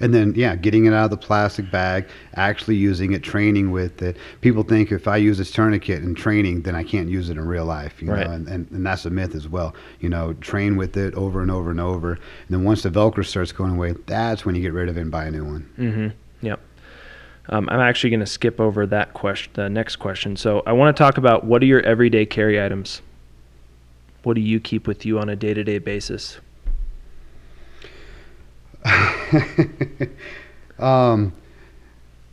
[0.00, 4.00] And then, yeah, getting it out of the plastic bag, actually using it, training with
[4.00, 4.16] it.
[4.40, 7.44] People think if I use this tourniquet in training, then I can't use it in
[7.46, 8.00] real life.
[8.00, 8.26] You Right.
[8.26, 9.74] know, and, and, and that's a myth as well.
[10.00, 12.12] You know, train with it over and over and over.
[12.12, 15.00] And then once the Velcro starts going away, that's when you get rid of it
[15.00, 15.70] and buy a new one.
[15.78, 16.46] Mm-hmm.
[16.46, 16.60] Yep.
[17.50, 20.36] Um, I'm actually going to skip over that question, the next question.
[20.36, 23.00] So I want to talk about what are your everyday carry items?
[24.22, 26.38] What do you keep with you on a day-to-day basis?
[30.78, 31.32] um,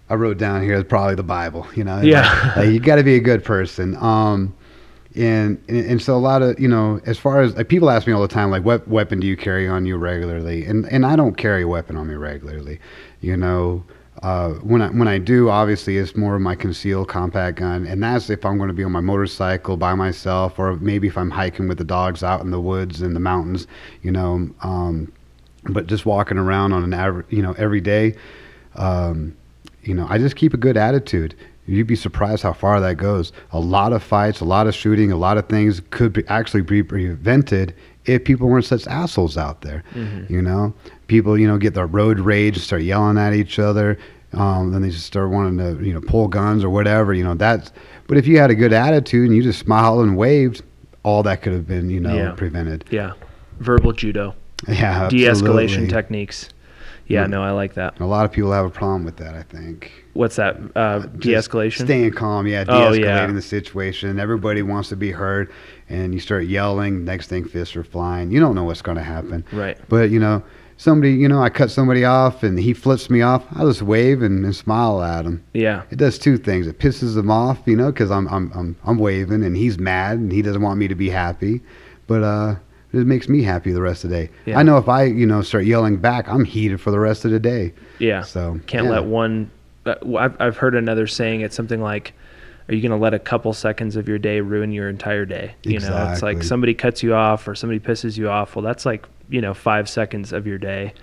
[0.10, 1.68] I wrote down here probably the Bible.
[1.76, 2.54] You know, Yeah.
[2.56, 3.96] like, you got to be a good person.
[3.98, 4.54] Um,
[5.16, 8.06] and, and and so a lot of you know, as far as like, people ask
[8.06, 10.66] me all the time, like, what weapon do you carry on you regularly?
[10.66, 12.80] And and I don't carry a weapon on me regularly.
[13.22, 13.86] You know,
[14.24, 18.04] uh, when I when I do, obviously it's more of my concealed compact gun, and
[18.04, 21.32] that's if I'm going to be on my motorcycle by myself, or maybe if I'm
[21.32, 23.68] hiking with the dogs out in the woods and the mountains.
[24.02, 24.50] You know.
[24.64, 25.14] Um,
[25.70, 28.16] but just walking around on an average, you know, every day,
[28.76, 29.36] um,
[29.84, 31.36] you know, I just keep a good attitude.
[31.68, 33.32] You'd be surprised how far that goes.
[33.52, 36.62] A lot of fights, a lot of shooting, a lot of things could be actually
[36.62, 37.74] be prevented
[38.06, 39.84] if people weren't such assholes out there.
[39.96, 40.30] Mhm.
[40.30, 40.74] You know,
[41.08, 43.98] people, you know, get their road rage, start yelling at each other.
[44.34, 47.14] Um, then they just start wanting to, you know, pull guns or whatever.
[47.14, 47.72] You know, that's.
[48.08, 50.62] But if you had a good attitude and you just smiled and waved,
[51.02, 52.32] all that could have been, you know, Yeah.
[52.32, 52.86] prevented.
[52.92, 53.14] Yeah.
[53.60, 54.36] Verbal judo,
[54.68, 55.88] Yeah, de-escalation absolutely.
[55.88, 56.50] techniques.
[57.08, 57.28] Yeah, Yeah.
[57.28, 58.00] no, I like that.
[58.00, 59.92] A lot of people have a problem with that, I think.
[60.14, 60.58] What's that?
[60.76, 61.20] Uh, Just
[61.52, 61.86] de-escalation.
[61.86, 63.32] Staying calm, yeah, Oh, de-escalating yeah.
[63.32, 64.20] the situation.
[64.20, 65.52] Everybody wants to be heard,
[65.90, 67.06] and you start yelling.
[67.06, 68.32] Next thing, fists are flying.
[68.32, 69.44] You don't know what's going to happen.
[69.52, 69.78] Right.
[69.88, 70.42] But you know,
[70.78, 73.44] somebody, you know, I cut somebody off, and he flips me off.
[73.56, 75.44] I just wave and, and smile at him.
[75.54, 75.84] Yeah.
[75.92, 76.66] It does two things.
[76.66, 80.18] It pisses him off, you know, because I'm, I'm I'm I'm waving, and he's mad,
[80.18, 81.62] and he doesn't want me to be happy.
[82.08, 82.56] But uh,
[82.96, 84.30] it makes me happy the rest of the day.
[84.46, 84.60] Yeah.
[84.60, 87.32] I know if I, you know, start yelling back, I'm heated for the rest of
[87.32, 87.74] the day.
[88.00, 88.22] Yeah.
[88.22, 88.92] So Can't yeah.
[88.92, 89.52] let one.
[89.86, 91.42] Uh, I've I've heard another saying.
[91.42, 92.14] It's something like,
[92.68, 95.54] "Are you going to let a couple seconds of your day ruin your entire day?"
[95.64, 98.56] You know, it's like somebody cuts you off or somebody pisses you off.
[98.56, 100.94] Well, that's like you know five seconds of your day.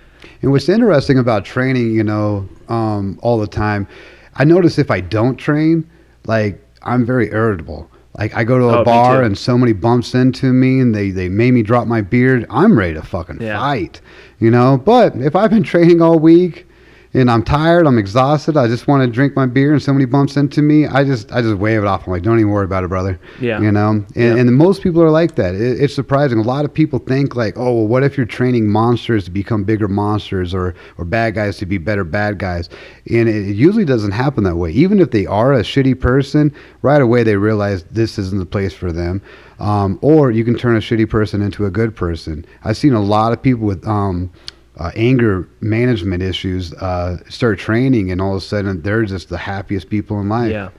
[0.41, 3.87] And what's interesting about training, you know, um, all the time,
[4.35, 5.89] I notice if I don't train,
[6.25, 7.89] like I'm very irritable.
[8.17, 11.09] Like I go to Oh, a me bar and somebody bumps into me and they,
[11.09, 13.59] they made me drop my beard, I'm ready to fucking Yeah.
[13.59, 14.01] fight.
[14.39, 14.77] You know?
[14.77, 16.67] But if I've been training all week
[17.15, 20.35] and I'm tired, I'm exhausted, I just want to drink my beer and somebody bumps
[20.35, 22.07] into me, I just I just wave it off.
[22.07, 23.19] I'm like, don't even worry about it, brother.
[23.39, 23.59] Yeah.
[23.61, 23.89] You know?
[23.89, 24.35] And, Yeah.
[24.37, 25.53] and most people are like that.
[25.53, 26.39] It, it's surprising.
[26.39, 29.63] A lot of people think like, oh, well, what if you're training monsters to become
[29.63, 32.69] bigger monsters or or bad guys to be better bad guys?
[33.09, 34.71] And it, it usually doesn't happen that way.
[34.71, 36.51] Even if they are a shitty person,
[36.81, 39.21] right away they realize this isn't the place for them.
[39.59, 42.43] Um, or you can turn a shitty person into a good person.
[42.63, 44.31] I've seen a lot of people with um,
[44.77, 49.37] uh, anger management issues uh, start training, and all of a sudden they're just the
[49.37, 50.51] happiest people in life.
[50.51, 50.69] Yeah.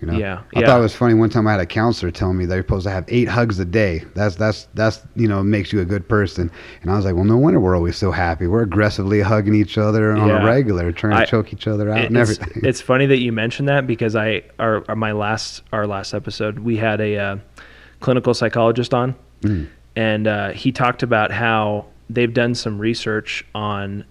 [0.00, 0.16] You know?
[0.18, 0.66] Yeah, I yeah.
[0.66, 1.12] thought it was funny.
[1.12, 3.66] One time I had a counselor tell me they're supposed to have eight hugs a
[3.66, 4.02] day.
[4.14, 6.50] That's that's that's you know makes you a good person.
[6.80, 8.46] And I was like, well, no wonder we're always so happy.
[8.46, 10.42] We're aggressively hugging each other on Yeah.
[10.42, 12.62] a regular, trying to I- choke each other out It- and it's, everything.
[12.64, 16.60] it's funny that you mentioned that because I our, our my last our last episode
[16.60, 17.36] we had a uh,
[18.00, 19.68] clinical psychologist on, Mm.
[19.96, 24.04] and uh, he talked about how they've done some research on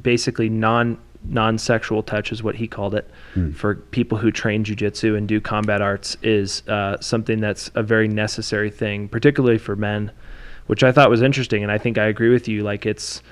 [0.00, 0.98] basically non
[1.28, 3.50] non-sexual touch is what he called it Hmm.
[3.50, 8.06] for people who train jujitsu and do combat arts is uh, something that's a very
[8.06, 10.12] necessary thing, particularly for men,
[10.68, 12.62] which I thought was interesting, and I think I agree with you.
[12.62, 13.22] Like it's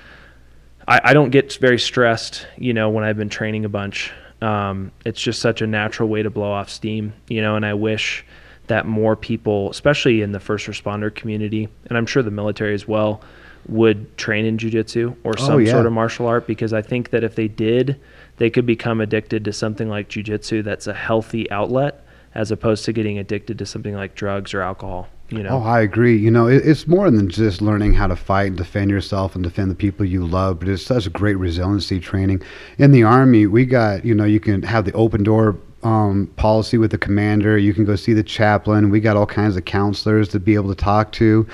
[0.87, 4.11] I, I don't get very stressed, you know, when I've been training a bunch.
[4.41, 7.73] Um, it's just such a natural way to blow off steam, you know, and I
[7.75, 8.25] wish
[8.67, 12.87] that more people, especially in the first responder community, and I'm sure the military as
[12.87, 13.21] well,
[13.67, 15.71] would train in jujitsu or Oh, some yeah.
[15.71, 17.99] sort of martial art because I think that if they did,
[18.37, 22.03] they could become addicted to something like jujitsu that's a healthy outlet
[22.35, 25.51] as opposed to getting addicted to something like drugs or alcohol, you know.
[25.51, 26.17] Oh, I agree.
[26.17, 29.43] You know, it, it's more than just learning how to fight and defend yourself and
[29.43, 32.41] defend the people you love, but it's such great resiliency training.
[32.77, 36.77] In the Army, we got, you know, you can have the open door um, policy
[36.77, 37.57] with the commander.
[37.57, 38.89] You can go see the chaplain.
[38.89, 41.47] We got all kinds of counselors to be able to talk to.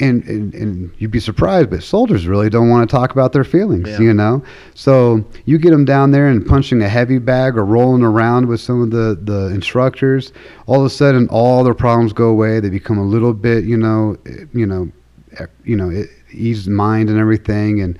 [0.00, 3.44] And, and, and you'd be surprised, but soldiers really don't want to talk about their
[3.44, 4.00] feelings, Yeah.
[4.00, 4.42] you know?
[4.74, 8.60] So you get them down there and punching a heavy bag or rolling around with
[8.60, 10.32] some of the, the instructors,
[10.66, 12.60] all of a sudden all their problems go away.
[12.60, 14.90] They become a little bit, you know, eh, you know,
[15.38, 17.80] eh, you know, eh, ease mind and everything.
[17.80, 17.98] And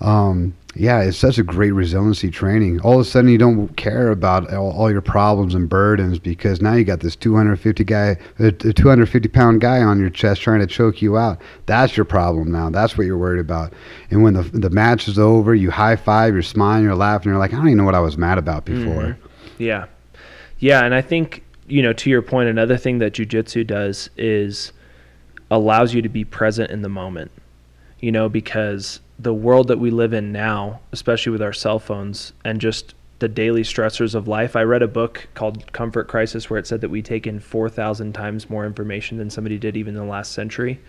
[0.00, 2.80] um, yeah, it's such a great resiliency training.
[2.82, 6.60] All of a sudden, you don't care about all, all your problems and burdens because
[6.60, 10.66] now you got this 250 guy, a 250 pound guy on your chest trying to
[10.66, 11.40] choke you out.
[11.66, 12.70] That's your problem now.
[12.70, 13.72] That's what you're worried about.
[14.10, 17.38] And when the the match is over, you high five, you're smiling, you're laughing, you're
[17.38, 19.02] like, I don't even know what I was mad about before.
[19.02, 19.16] Mhm.
[19.58, 19.86] Yeah.
[20.58, 24.72] Yeah, and I think, you know, to your point, another thing that jujitsu does is
[25.50, 27.30] allows you to be present in the moment.
[28.00, 32.32] You know, because the world that we live in now, especially with our cell phones
[32.44, 34.54] and just the daily stressors of life.
[34.54, 38.12] I read a book called Comfort Crisis where it said that we take in 4,000
[38.12, 40.80] times more information than somebody did even in the last century.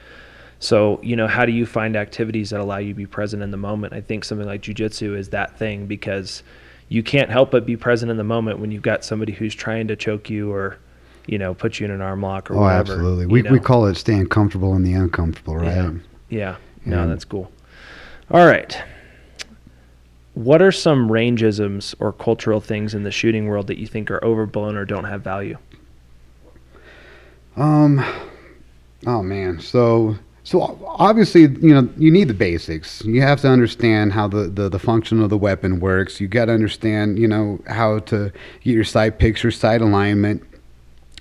[0.60, 3.50] So, you know, how do you find activities that allow you to be present in
[3.50, 3.94] the moment?
[3.94, 6.44] I think something like jujitsu is that thing because
[6.90, 9.88] you can't help but be present in the moment when you've got somebody who's trying
[9.88, 10.78] to choke you or,
[11.26, 12.94] you know, put you in an arm lock or Oh, whatever.
[12.94, 13.26] absolutely.
[13.26, 13.52] We, know?
[13.54, 15.66] we call it staying comfortable in the uncomfortable, right?
[15.76, 15.92] Yeah.
[16.30, 16.56] Yeah.
[16.86, 17.52] No, And- that's cool.
[18.32, 18.82] All right.
[20.36, 24.24] What are some rangeisms or cultural things in the shooting world that you think are
[24.24, 25.58] overblown or don't have value?
[27.58, 28.06] Um,
[29.08, 29.60] oh man.
[29.60, 33.04] So so obviously, you know, you need the basics.
[33.04, 36.22] You have to understand how the the, the function of the weapon works.
[36.22, 38.32] You got to understand, you know, how to
[38.64, 40.44] get your sight picture, sight alignment.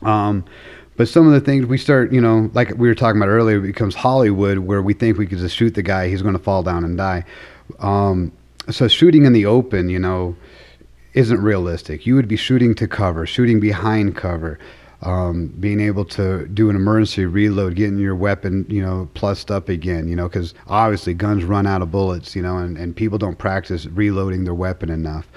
[0.03, 0.45] Um,
[0.99, 3.59] but some of the things we start, you know, like we were talking about earlier,
[3.59, 6.41] it becomes Hollywood, where we think we could just shoot the guy, he's going to
[6.41, 7.25] fall down and die.
[7.79, 8.33] Um,
[8.69, 10.37] so shooting in the open, you know,
[11.15, 12.05] isn't realistic.
[12.05, 14.59] You would be shooting to cover, shooting behind cover,
[15.03, 19.69] um, being able to do an emergency reload, getting your weapon, you know, plussed up
[19.69, 23.19] again, you know, because obviously guns run out of bullets, you know, and, and people
[23.19, 25.29] don't practice reloading their weapon enough.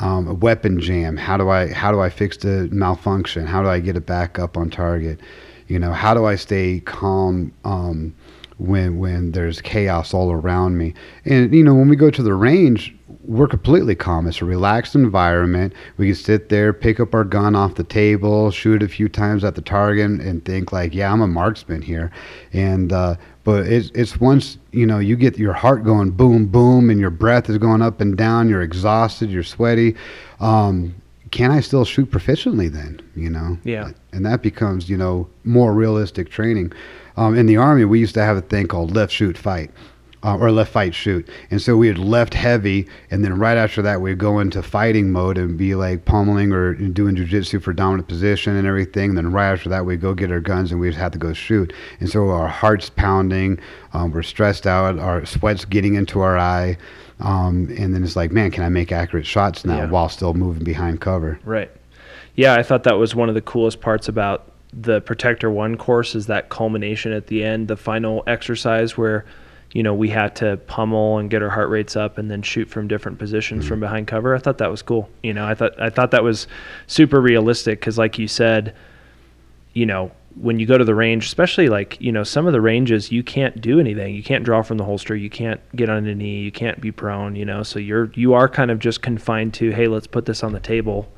[0.00, 1.16] Um, a weapon jam.
[1.16, 3.46] How do I how do I fix the malfunction?
[3.46, 5.20] How do I get it back up on target?
[5.68, 8.14] You know, how do I stay calm um,
[8.58, 10.94] when when there's chaos all around me?
[11.24, 12.94] And you know, when we go to the range,
[13.26, 14.26] we're completely calm.
[14.26, 15.72] It's a relaxed environment.
[15.96, 19.44] We can sit there, pick up our gun off the table, shoot a few times
[19.44, 22.12] at the target, and think like, yeah, I'm a marksman here.
[22.52, 23.16] And uh,
[23.46, 27.10] but it's it's once you know you get your heart going boom boom, and your
[27.10, 28.48] breath is going up and down.
[28.48, 29.30] You're exhausted.
[29.30, 29.94] You're sweaty.
[30.40, 30.96] Um,
[31.30, 33.00] can I still shoot proficiently then?
[33.14, 33.56] You know.
[33.62, 33.92] Yeah.
[34.12, 36.72] And that becomes you know more realistic training.
[37.16, 39.70] Um, in the army, we used to have a thing called left shoot fight
[40.26, 41.26] uh, or left fight shoot.
[41.52, 45.10] And so we had left heavy, and then right after that, we'd go into fighting
[45.12, 49.10] mode and be like pummeling or doing jujitsu for dominant position and everything.
[49.10, 51.32] And Then right after that, we'd go get our guns and we'd have to go
[51.32, 51.72] shoot.
[52.00, 53.60] And so our heart's pounding,
[53.92, 56.76] um, we're stressed out, our sweat's getting into our eye.
[57.20, 59.86] Um, and then it's like, man, can I make accurate shots now Yeah.
[59.90, 61.38] while still moving behind cover?
[61.44, 61.70] Right.
[62.34, 66.14] Yeah, I thought that was one of the coolest parts about the Protector 1 course
[66.14, 69.24] is that culmination at the end, the final exercise where,
[69.72, 72.68] you know, we had to pummel and get our heart rates up and then shoot
[72.68, 73.80] from different positions from mm-hmm.
[73.80, 74.34] behind cover.
[74.34, 75.08] I thought that was cool.
[75.22, 76.46] You know, I thought I thought that was
[76.86, 78.74] super realistic cuz like you said,
[79.72, 82.60] you know, when you go to the range, especially like, you know, some of the
[82.60, 84.14] ranges you can't do anything.
[84.14, 86.92] You can't draw from the holster, you can't get on a knee, you can't be
[86.92, 87.62] prone, you know.
[87.62, 90.60] So you're you are kind of just confined to, hey, let's put this on the
[90.60, 91.08] table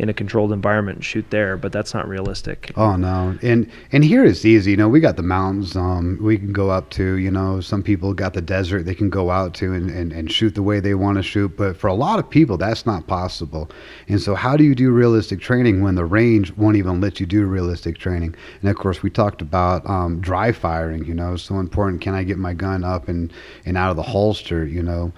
[0.00, 2.72] in a controlled environment and shoot there, but that's not realistic.
[2.74, 4.70] Oh no, and and here it's easy.
[4.70, 5.76] You know, we got the mountains.
[5.76, 7.16] Um, we can go up to.
[7.16, 10.32] You know, some people got the desert they can go out to and, and, and
[10.32, 11.54] shoot the way they want to shoot.
[11.54, 13.70] But for a lot of people, that's not possible.
[14.08, 17.26] And so, how do you do realistic training when the range won't even let you
[17.26, 18.34] do realistic training?
[18.62, 21.04] And of course, we talked about um, dry firing.
[21.04, 22.00] You know, so important.
[22.00, 23.30] Can I get my gun up and
[23.66, 24.64] and out of the holster?
[24.64, 25.12] You know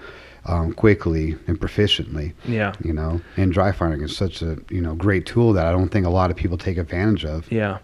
[0.45, 2.33] um, quickly and proficiently.
[2.45, 2.73] Yeah.
[2.83, 5.89] You know, and dry firing is such a you know great tool that I don't
[5.89, 7.51] think a lot of people take advantage of.
[7.51, 7.79] Yeah.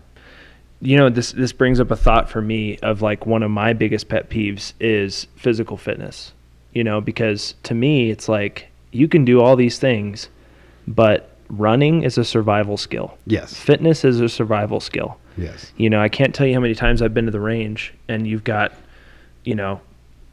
[0.82, 3.74] You know, this this brings up a thought for me of like one of my
[3.74, 6.34] biggest pet peeves is physical fitness.
[6.74, 10.30] You know, because to me it's like you can do all these things,
[10.88, 13.18] but running is a survival skill.
[13.26, 13.54] Yes.
[13.56, 15.18] Fitness is a survival skill.
[15.38, 15.72] Yes.
[15.78, 18.28] You know, I can't tell you how many times I've been to the range and
[18.28, 18.74] you've got,
[19.44, 19.82] you know,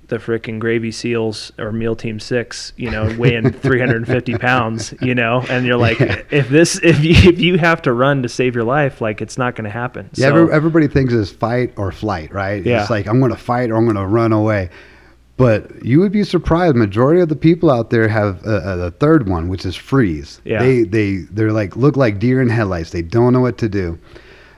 [0.08, 5.44] the frickin' gravy seals or meal team six, you know, weighing 350 pounds, you know,
[5.48, 6.22] and you're like, Yeah.
[6.30, 9.36] if this, if you, if you have to run to save your life, like it's
[9.36, 10.08] not going to happen.
[10.14, 12.64] Yeah, So- every, everybody thinks it's fight or flight, right?
[12.64, 12.82] Yeah.
[12.82, 14.70] It's like I'm going to fight or I'm going to run away.
[15.36, 16.76] But you would be surprised.
[16.76, 20.40] Majority of the people out there have a, the third one, which is freeze.
[20.46, 20.60] Yeah.
[20.62, 22.88] They they they're like look like deer in headlights.
[22.90, 23.98] They don't know what to do.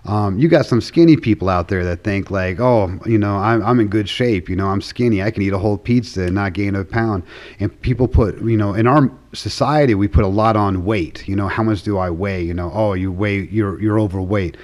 [0.08, 3.62] Um, you got some skinny people out there that think like, oh, you know, I'm,
[3.62, 4.48] I'm in good shape.
[4.48, 5.22] You know, I'm skinny.
[5.22, 7.24] I can eat a whole pizza and not gain a pound.
[7.60, 11.28] And people put, you know, in our society, we put a lot on weight.
[11.28, 12.42] You know, how much do I weigh?
[12.42, 14.56] You know, oh, you weigh, you're you're overweight.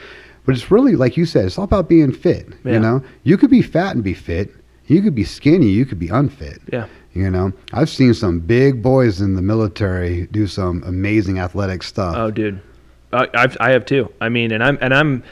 [0.47, 2.49] But it's really like you said, it's all about being fit.
[2.65, 2.73] Yeah.
[2.73, 4.51] You know, you could be fat and be fit.
[4.87, 5.69] You could be skinny.
[5.69, 6.61] You could be unfit.
[6.73, 6.87] yeah.
[7.15, 12.17] You know, I've seen some big boys in the military do some amazing athletic stuff.
[12.19, 12.61] Oh, dude,
[13.15, 14.13] I, I've, I have too.
[14.21, 15.23] I mean, and I'm and I'm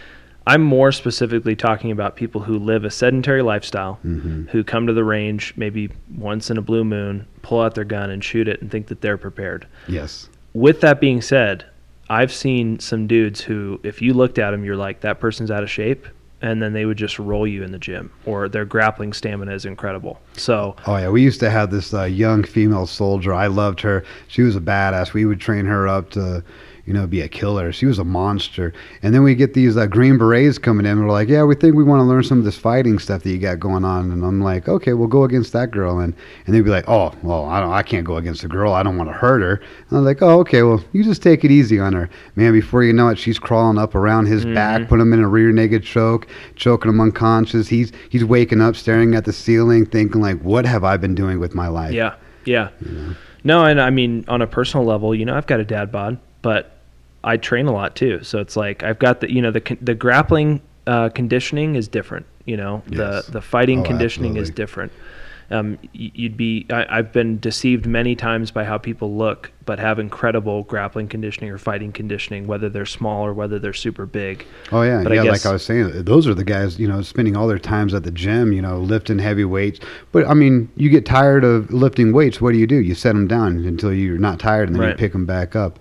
[0.47, 4.49] I'm more specifically talking about people who live a sedentary lifestyle, Mhm.
[4.51, 8.11] who come to the range maybe once in a blue moon, pull out their gun
[8.11, 9.67] and shoot it, and think that they're prepared.
[9.87, 10.29] Yes.
[10.53, 11.65] With that being said,
[12.11, 15.63] I've seen some dudes who, if you looked at them, you're like, that person's out
[15.63, 16.07] of shape.
[16.45, 19.65] And then they would just roll you in the gym, or their grappling stamina is
[19.65, 20.21] incredible.
[20.33, 23.33] So, Oh yeah, we used to have this uh, young female soldier.
[23.33, 24.03] I loved her.
[24.27, 25.13] She was a badass.
[25.13, 26.43] We would train her up to,
[26.87, 27.71] you know, be a killer.
[27.73, 28.73] She was a monster.
[29.03, 30.99] And then we get these uh, green berets coming in.
[31.01, 33.31] We're like, yeah, we think we want to learn some of this fighting stuff that
[33.31, 34.11] you got going on.
[34.11, 36.01] And I'm like, okay, we'll go against that girl.
[36.01, 36.15] And
[36.47, 38.73] and they'd be like, oh, well, I don't, I can't go against a girl.
[38.73, 39.55] I don't want to hurt her.
[39.89, 42.53] And I'm like, oh, okay, well, you just take it easy on her, man.
[42.53, 45.53] Before you know it, she's crawling up around his back, put him in a rear
[45.53, 46.27] naked choke,
[46.57, 47.69] choking him unconscious.
[47.69, 51.39] He's he's waking up, staring at the ceiling, thinking like, what have I been doing
[51.39, 51.93] with my life?
[51.93, 52.71] yeah, yeah.
[53.45, 56.19] No, and I mean, on a personal level, you know, I've got a dad bod,
[56.43, 56.73] but
[57.25, 58.23] I train a lot too.
[58.23, 62.27] So it's like I've got the, you know, the the grappling uh, conditioning is different.
[62.45, 63.27] You know, Yes.
[63.27, 64.93] the the fighting Oh, conditioning is different.
[65.51, 66.65] Um, you'd be.
[66.71, 71.51] I, I've been deceived many times by how people look, but have incredible grappling conditioning
[71.51, 74.47] or fighting conditioning, whether they're small or whether they're super big.
[74.73, 75.25] Oh yeah, But I yeah.
[75.25, 77.93] guess- like I was saying, those are the guys you know spending all their times
[77.93, 79.79] at the gym, you know, lifting heavy weights.
[80.11, 82.41] But I mean, you get tired of lifting weights.
[82.41, 82.77] What do you do?
[82.77, 84.91] You set them down until you're not tired, and then Right.
[84.93, 85.79] you pick them back up.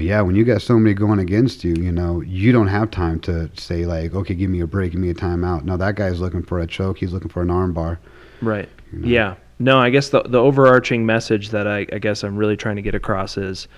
[0.00, 3.20] But yeah, when you got somebody going against you, you know, you don't have time
[3.20, 5.64] to say like, okay, give me a break, give me a timeout.
[5.64, 6.96] No, that guy's looking for a choke.
[6.96, 7.98] He's looking for an armbar.
[8.40, 8.70] Right.
[8.92, 9.06] know?
[9.06, 9.34] Yeah.
[9.58, 12.82] No, I guess the the overarching message that I, I guess I'm really trying to
[12.82, 13.68] get across is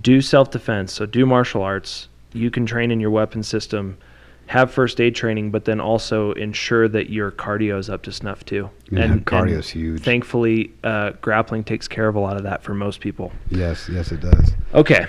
[0.00, 0.92] do self defense.
[0.92, 2.08] So do martial arts.
[2.32, 3.98] You can train in your weapon system,
[4.46, 8.44] have first aid training, but then also ensure that your cardio is up to snuff
[8.44, 8.68] too.
[8.90, 10.02] Yeah, cardio's huge.
[10.02, 13.30] Thankfully, uh, grappling takes care of a lot of that for most people.
[13.48, 14.50] Yes, yes, it does.
[14.74, 15.06] Okay.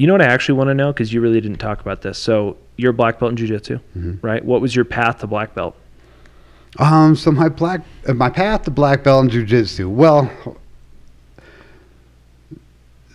[0.00, 2.16] You know what I actually want to know because you really didn't talk about this.
[2.16, 4.18] So you're a black belt in jiu-jitsu, Mhm.
[4.22, 4.42] right?
[4.42, 5.76] What was your path to black belt?
[6.78, 9.90] Um, so my black, uh, my path to black belt in jujitsu.
[9.90, 10.30] Well,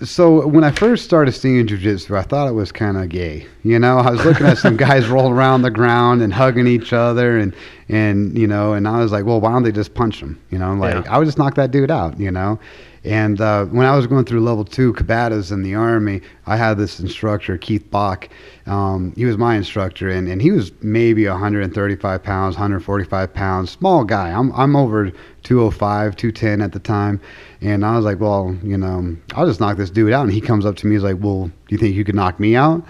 [0.03, 3.47] so when I first started seeing jujitsu, I thought it was kind of gay.
[3.63, 6.91] You know, I was looking at some guys rolling around the ground and hugging each
[6.93, 7.55] other, and
[7.88, 10.38] and you know, and I was like, well, why don't they just punch them?
[10.51, 11.11] You know, like Yeah.
[11.11, 12.19] I would just knock that dude out.
[12.19, 12.59] You know.
[13.05, 16.77] And uh, when I was going through level two combatives in the Army, I had
[16.77, 18.27] this instructor, Keith Bach.
[18.65, 24.03] Um, he was my instructor, and, and he was maybe 135 pounds, 145 pounds, small
[24.03, 24.31] guy.
[24.31, 25.11] I'm, I'm over
[25.43, 27.21] 205, 210 at the time.
[27.61, 30.23] And I was like, well, you know, I'll just knock this dude out.
[30.23, 32.39] And he comes up to me, he's like, well, do you think you could knock
[32.39, 32.83] me out?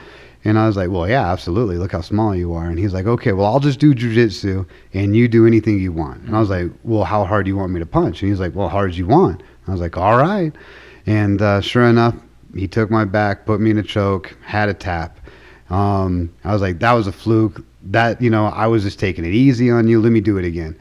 [0.45, 1.77] And I was like, well, yeah, absolutely.
[1.77, 2.65] Look how small you are.
[2.65, 6.21] And he's like, okay, well, I'll just do jujitsu and you do anything you want.
[6.21, 8.21] And I was like, well, how hard do you want me to punch?
[8.21, 9.41] And he's like, well, hard as you want.
[9.67, 10.53] I was like, all right.
[11.05, 12.15] And uh, sure enough,
[12.55, 15.19] he took my back, put me in a choke, had a tap.
[15.69, 17.65] Um, I was like, that was a fluke.
[17.83, 20.01] That, you know, I was just taking it easy on you.
[20.01, 20.77] Let me do it again.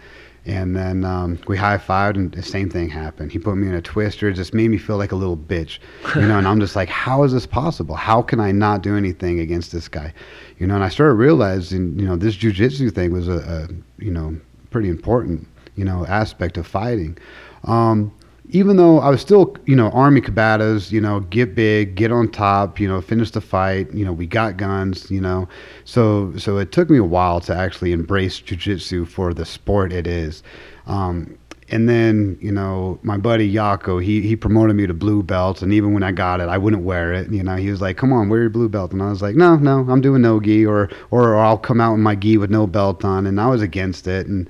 [0.47, 3.33] And then um, we high fived, and the same thing happened.
[3.33, 4.29] He put me in a twister.
[4.29, 5.79] It just made me feel like a little bitch,
[6.15, 6.37] you know.
[6.37, 7.95] and I'm just like, how is this possible?
[7.95, 10.13] How can I not do anything against this guy,
[10.59, 10.75] you know?
[10.75, 14.37] And I started realizing, you know, this jujitsu thing was a, a, you know,
[14.71, 17.17] pretty important, you know, aspect of fighting.
[17.65, 18.13] Um,
[18.49, 22.29] even though I was still, you know, Army combatives, you know, get big, get on
[22.29, 25.49] top, you know, finish the fight, you know, we got guns, you know.
[25.85, 30.07] So so it took me a while to actually embrace jujitsu for the sport it
[30.07, 30.43] is.
[30.87, 31.39] Um,
[31.71, 35.63] and then, you know, my buddy Iako, he, he promoted me to blue belt.
[35.63, 37.33] And even when I got it, I wouldn't wear it.
[37.33, 38.93] You know, he was like, come on, wear your blue belt.
[38.93, 41.95] And I was like, no, no, I'm doing no gi or, or I'll come out
[41.95, 43.27] in my gi with no belt on.
[43.27, 44.27] And I was against it.
[44.27, 44.49] And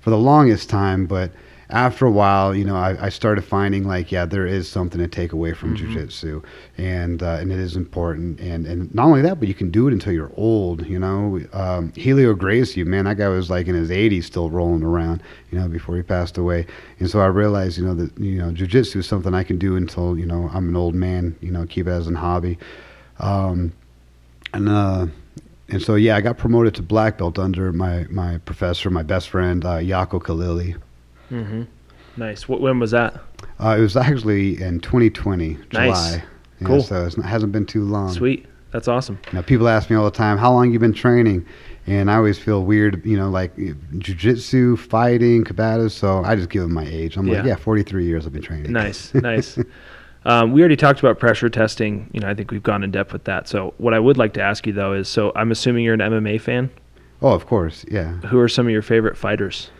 [0.00, 1.30] for the longest time, but
[1.68, 5.08] after a while, you know, I, I, started finding like, yeah, there is something to
[5.08, 5.96] take away from mm-hmm.
[5.96, 6.44] jujitsu,
[6.78, 8.38] and uh, and it is important.
[8.38, 10.86] And and not only that, but you can do it until you're old.
[10.86, 14.84] You know, um, Helio Gracie, man, that guy was like in his 80s still rolling
[14.84, 15.22] around.
[15.50, 16.66] You know, before he passed away.
[17.00, 19.74] And so I realized, you know, that you know, jujitsu is something I can do
[19.74, 21.36] until you know I'm an old man.
[21.40, 22.58] You know, keep it as a hobby.
[23.18, 23.72] Um,
[24.52, 25.06] and uh,
[25.68, 29.30] and so yeah, I got promoted to black belt under my my professor, my best
[29.30, 30.76] friend uh, Iako Khalili.
[31.30, 31.62] Mm-hmm.
[32.16, 32.48] Nice.
[32.48, 33.20] What, when was that?
[33.60, 35.62] Uh, it was actually in 2020, nice.
[35.70, 36.24] July.
[36.60, 36.82] Yeah, cool.
[36.82, 38.12] So it hasn't been too long.
[38.12, 38.46] Sweet.
[38.70, 39.18] That's awesome.
[39.28, 41.46] You know, people ask me all the time, how long you been training?
[41.86, 45.92] And I always feel weird, you know, like jujitsu, fighting, combatives.
[45.92, 47.16] So I just give them my age.
[47.16, 47.36] I'm yeah.
[47.36, 48.72] like, yeah, 43 years I've been training.
[48.72, 49.58] Nice, nice.
[50.24, 52.10] Um, we already talked about pressure testing.
[52.12, 53.48] You know, I think we've gone in depth with that.
[53.48, 56.00] So what I would like to ask you though is, so I'm assuming you're an
[56.00, 56.70] MMA fan.
[57.22, 58.12] Oh, of course, yeah.
[58.26, 59.70] Who are some of your favorite fighters?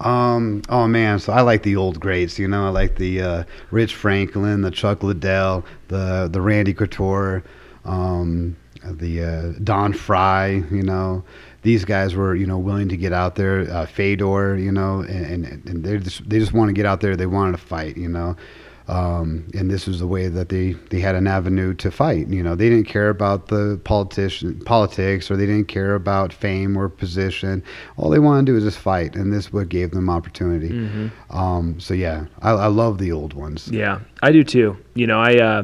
[0.00, 3.44] Um, oh man, so I like the old greats, you know, I like the uh,
[3.70, 7.42] Rich Franklin, the Chuck Liddell, the the Randy Couture,
[7.84, 11.24] um, the uh, Don Frye, you know.
[11.62, 13.68] These guys were, you know, willing to get out there.
[13.68, 17.00] Uh, Fedor, you know, and, and, and they just they just want to get out
[17.00, 17.16] there.
[17.16, 18.36] They wanted to fight, you know.
[18.88, 22.28] Um, and this was the way that they, they had an avenue to fight.
[22.28, 26.76] You know, they didn't care about the politician politics or they didn't care about fame
[26.76, 27.62] or position.
[27.98, 30.70] All they wanted to do was just fight, and this what gave them opportunity.
[30.70, 31.36] Mm-hmm.
[31.36, 33.68] Um, so yeah, I, I, love the old ones.
[33.68, 34.76] Yeah, I do too.
[34.94, 35.36] You know, I.
[35.36, 35.62] Uh,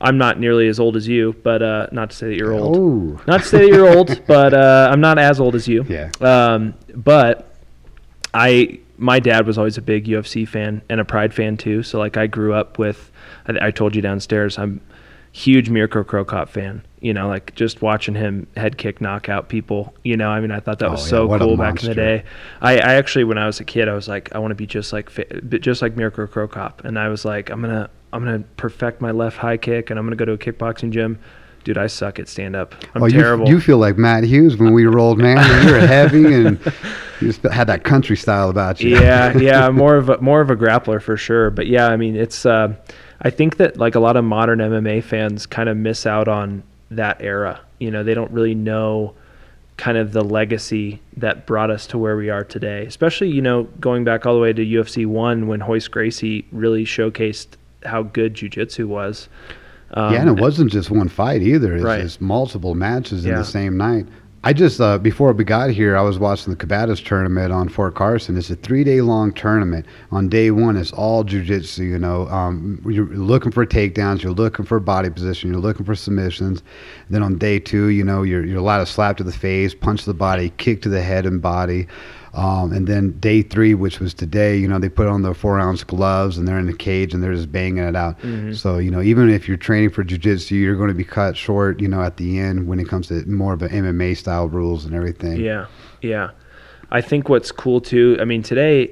[0.00, 2.76] I'm not nearly as old as you, but uh, not to say that you're old.
[2.76, 3.22] Oh.
[3.26, 5.84] Not to say that you're old, but uh, I'm not as old as you.
[5.88, 6.10] Yeah.
[6.20, 7.54] Um, but
[8.34, 11.82] I my dad was always a big UFC fan and a Pride fan too.
[11.82, 13.10] So like I grew up with,
[13.46, 14.80] I, I told you downstairs, I'm
[15.32, 16.82] huge Mirko Cro Cop fan.
[17.00, 19.94] You know, like just watching him head kick, knockout people.
[20.04, 22.24] You know, I mean, I thought that was oh, so cool back in the day.
[22.62, 24.66] I, I actually, when I was a kid, I was like, I want to be
[24.66, 25.10] just like,
[25.60, 29.10] just like Mirko Cro Cop, and I was like, I'm gonna, I'm gonna perfect my
[29.10, 31.18] left high kick, and I'm gonna go to a kickboxing gym
[31.64, 32.74] dude, I suck at stand up.
[32.94, 33.48] I'm oh, terrible.
[33.48, 35.66] You, you, feel like Matt Hughes when we rolled, man.
[35.66, 36.60] you were heavy and
[37.20, 38.90] you just had that country style about you.
[38.90, 41.50] yeah, yeah, more of a more of a grappler for sure.
[41.50, 42.46] But yeah, I mean, it's.
[42.46, 42.74] Uh,
[43.20, 46.62] I think that like a lot of modern MMA fans kind of miss out on
[46.90, 47.60] that era.
[47.78, 49.14] You know, they don't really know
[49.76, 52.84] kind of the legacy that brought us to where we are today.
[52.86, 56.84] Especially, you know, going back all the way to UFC one when Royce Gracie really
[56.84, 57.48] showcased
[57.84, 59.28] how good jiu-jitsu was.
[59.94, 61.74] Um, yeah, and it wasn't just one fight either.
[61.74, 62.00] It's right.
[62.02, 64.06] just multiple matches in the same night.
[64.46, 67.94] I just uh, before we got here, I was watching the combatives tournament on Fort
[67.94, 68.36] Carson.
[68.36, 69.86] It's a three-day long tournament.
[70.10, 71.78] On day one, it's all jujitsu.
[71.78, 75.94] You know, um, you're looking for takedowns, you're looking for body position, you're looking for
[75.94, 76.62] submissions.
[77.08, 80.00] Then on day two, you know, you're you're allowed to slap to the face, punch
[80.00, 81.86] to the body, kick to the head and body.
[82.34, 85.58] Um, and then day three, which was today, you know, they put on the four
[85.60, 88.18] ounce gloves and they're in the cage and they're just banging it out.
[88.20, 88.54] Mm-hmm.
[88.54, 91.80] So, you know, even if you're training for jujitsu, you're going to be cut short,
[91.80, 94.84] you know, at the end when it comes to more of an MMA style rules
[94.84, 95.36] and everything.
[95.40, 95.66] Yeah.
[96.02, 96.30] Yeah.
[96.90, 98.90] I think what's cool too, I mean, today,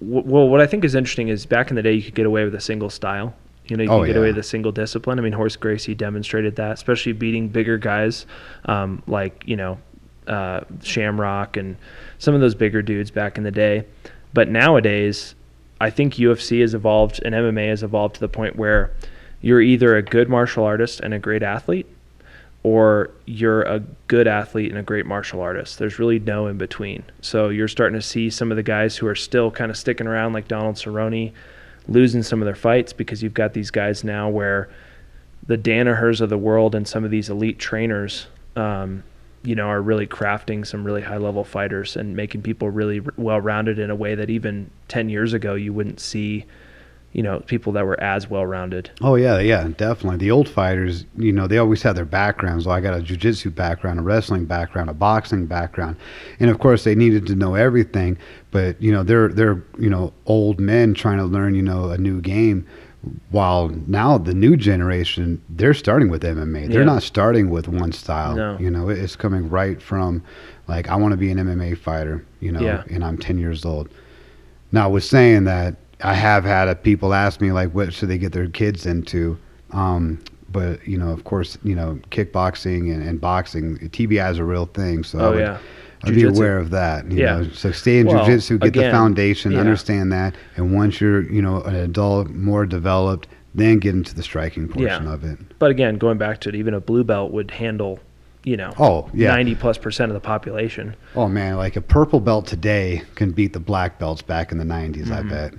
[0.00, 2.26] w- well, what I think is interesting is back in the day, you could get
[2.26, 3.34] away with a single style.
[3.66, 4.20] You know, you oh, can get yeah.
[4.20, 5.18] away with a single discipline.
[5.18, 8.26] I mean, Royce Gracie demonstrated that, especially beating bigger guys
[8.66, 9.78] um, like, you know,
[10.26, 11.76] uh, Shamrock and
[12.18, 13.84] some of those bigger dudes back in the day.
[14.32, 15.34] But nowadays,
[15.80, 18.92] I think UFC has evolved and MMA has evolved to the point where
[19.40, 21.86] you're either a good martial artist and a great athlete,
[22.62, 25.78] or you're a good athlete and a great martial artist.
[25.78, 27.02] There's really no in between.
[27.20, 30.06] So you're starting to see some of the guys who are still kind of sticking
[30.06, 31.32] around, like Donald Cerrone,
[31.88, 34.68] losing some of their fights because you've got these guys now where
[35.46, 39.02] the Danahers of the world and some of these elite trainers um,
[39.42, 43.40] you know, are really crafting some really high level fighters and making people really well
[43.40, 46.46] rounded in a way that even 10 years ago you wouldn't see
[47.12, 48.90] you know, people that were as well rounded.
[49.02, 50.16] Oh yeah, yeah, definitely.
[50.16, 52.66] The old fighters, you know, they always had their backgrounds.
[52.66, 55.96] Well, I got a jujitsu background, a wrestling background, a boxing background,
[56.40, 58.16] and of course they needed to know everything.
[58.50, 61.98] But you know, they're they're you know old men trying to learn you know a
[61.98, 62.66] new game.
[63.30, 66.68] While now the new generation, they're starting with MMA.
[66.68, 66.86] They're Yeah.
[66.86, 68.36] not starting with one style.
[68.36, 68.56] No.
[68.60, 70.22] You know, it's coming right from
[70.68, 72.24] like I want to be an MMA fighter.
[72.40, 72.82] You know, Yeah.
[72.90, 73.88] and I'm 10 years old.
[74.70, 78.32] Now, with saying that, I have had people ask me like, what should they get
[78.32, 79.36] their kids into?
[79.72, 80.18] Um,
[80.50, 84.66] but you know, of course, you know, kickboxing and, and boxing, TBI is a real
[84.66, 85.02] thing.
[85.02, 85.58] So Oh would, yeah.
[86.04, 87.10] I'd be aware of that.
[87.10, 87.36] You Yeah.
[87.38, 87.48] know?
[87.52, 89.60] So stay in Well, jujitsu, get the foundation, yeah.
[89.60, 94.22] understand that, and once you're, you know, an adult, more developed, then get into the
[94.22, 95.12] striking portion Yeah.
[95.12, 95.38] of it.
[95.58, 98.00] But again, going back to it, even a blue belt would handle,
[98.44, 99.28] you know, Oh yeah.
[99.30, 100.94] ninety plus percent of the population.
[101.14, 104.64] Oh man, like a purple belt today can beat the black belts back in the
[104.64, 105.04] 90s.
[105.08, 105.12] Mm-hmm.
[105.12, 105.54] I bet.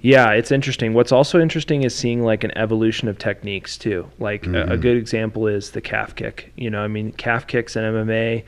[0.00, 0.94] Yeah, it's interesting.
[0.94, 4.06] What's also interesting is seeing like an evolution of techniques too.
[4.20, 4.80] Like a, a Mhm.
[4.80, 6.52] good example is the calf kick.
[6.56, 8.44] You know, I mean, calf kicks in MMA.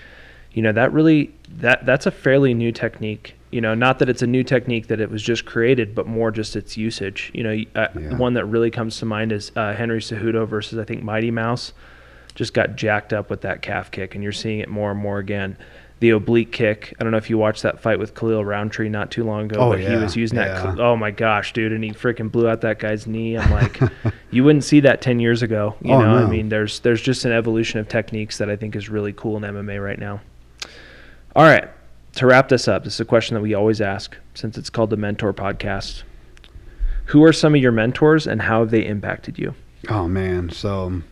[0.53, 3.35] You know, that really that that's a fairly new technique.
[3.53, 6.31] You know, not that it's a new technique that it was just created, but more
[6.31, 7.31] just its usage.
[7.35, 8.17] You know, uh, Yeah.
[8.17, 11.73] one that really comes to mind is uh, Henry Cejudo versus I think Mighty Mouse.
[12.37, 15.19] Just got jacked up with that calf kick, and you're seeing it more and more
[15.19, 15.57] again.
[15.99, 16.95] The oblique kick.
[16.99, 19.61] I don't know if you watched that fight with Khalil Rountree not too long ago,
[19.61, 20.47] Oh, but he was using that.
[20.47, 20.63] yeah.
[20.75, 21.73] cl- Oh my gosh, dude!
[21.73, 23.37] And he freaking blew out that guy's knee.
[23.37, 23.79] I'm like,
[24.31, 25.75] you wouldn't see that ten years ago.
[25.83, 28.77] You Oh, know, I mean, there's there's just an evolution of techniques that I think
[28.77, 30.21] is really cool in MMA right now.
[31.37, 31.69] All right,
[32.17, 34.91] to wrap this up, this is a question that we always ask since it's called
[34.91, 36.03] the Mentor Podcast.
[37.07, 39.55] Who are some of your mentors, and how have they impacted you?
[39.89, 41.03] Oh man, so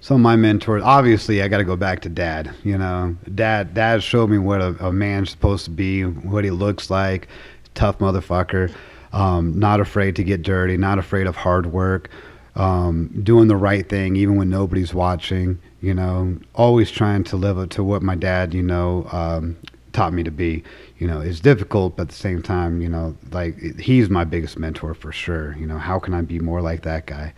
[0.00, 0.82] some of my mentors.
[0.84, 2.54] Obviously, I got to go back to dad.
[2.62, 3.74] You know, dad.
[3.74, 7.26] Dad showed me what a, a man's supposed to be, what he looks like.
[7.74, 8.72] Tough motherfucker.
[9.12, 10.76] Um, not afraid to get dirty.
[10.76, 12.10] Not afraid of hard work.
[12.54, 15.58] Um, doing the right thing even when nobody's watching.
[15.84, 19.56] You know, always trying to live up to what my dad, you know, um,
[19.92, 20.62] taught me to be.
[20.98, 24.58] You know, it's difficult, but at the same time, you know, like he's my biggest
[24.58, 25.56] mentor for sure.
[25.56, 27.34] You know, how can I be more like that guy?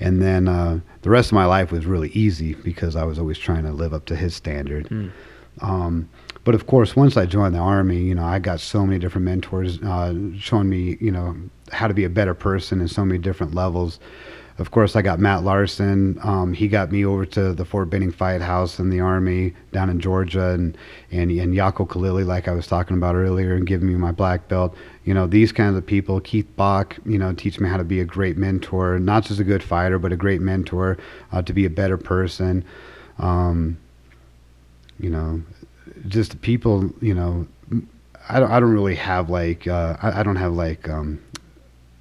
[0.00, 3.38] And then uh, the rest of my life was really easy because I was always
[3.38, 4.88] trying to live up to his standard.
[4.88, 5.12] Mm.
[5.60, 6.08] Um,
[6.44, 9.24] but of course, once I joined the army, you know, I got so many different
[9.24, 11.36] mentors uh, showing me, you know,
[11.72, 13.98] how to be a better person in so many different levels.
[14.58, 16.18] Of course, I got Matt Larson.
[16.22, 19.90] Um, he got me over to the Fort Benning Fight House in the Army down
[19.90, 20.78] in Georgia, and
[21.10, 24.48] and and Iako Khalili, like I was talking about earlier, and giving me my black
[24.48, 24.74] belt.
[25.04, 26.20] You know, these kinds of people.
[26.20, 29.44] Keith Bach, you know, teach me how to be a great mentor, not just a
[29.44, 30.96] good fighter, but a great mentor,
[31.32, 32.64] uh, to be a better person.
[33.18, 33.76] Um,
[34.98, 35.42] you know,
[36.08, 36.90] just people.
[37.02, 37.46] You know,
[38.26, 38.50] I don't.
[38.50, 39.66] I don't really have like.
[39.66, 40.88] Uh, I, I don't have like.
[40.88, 41.20] Um,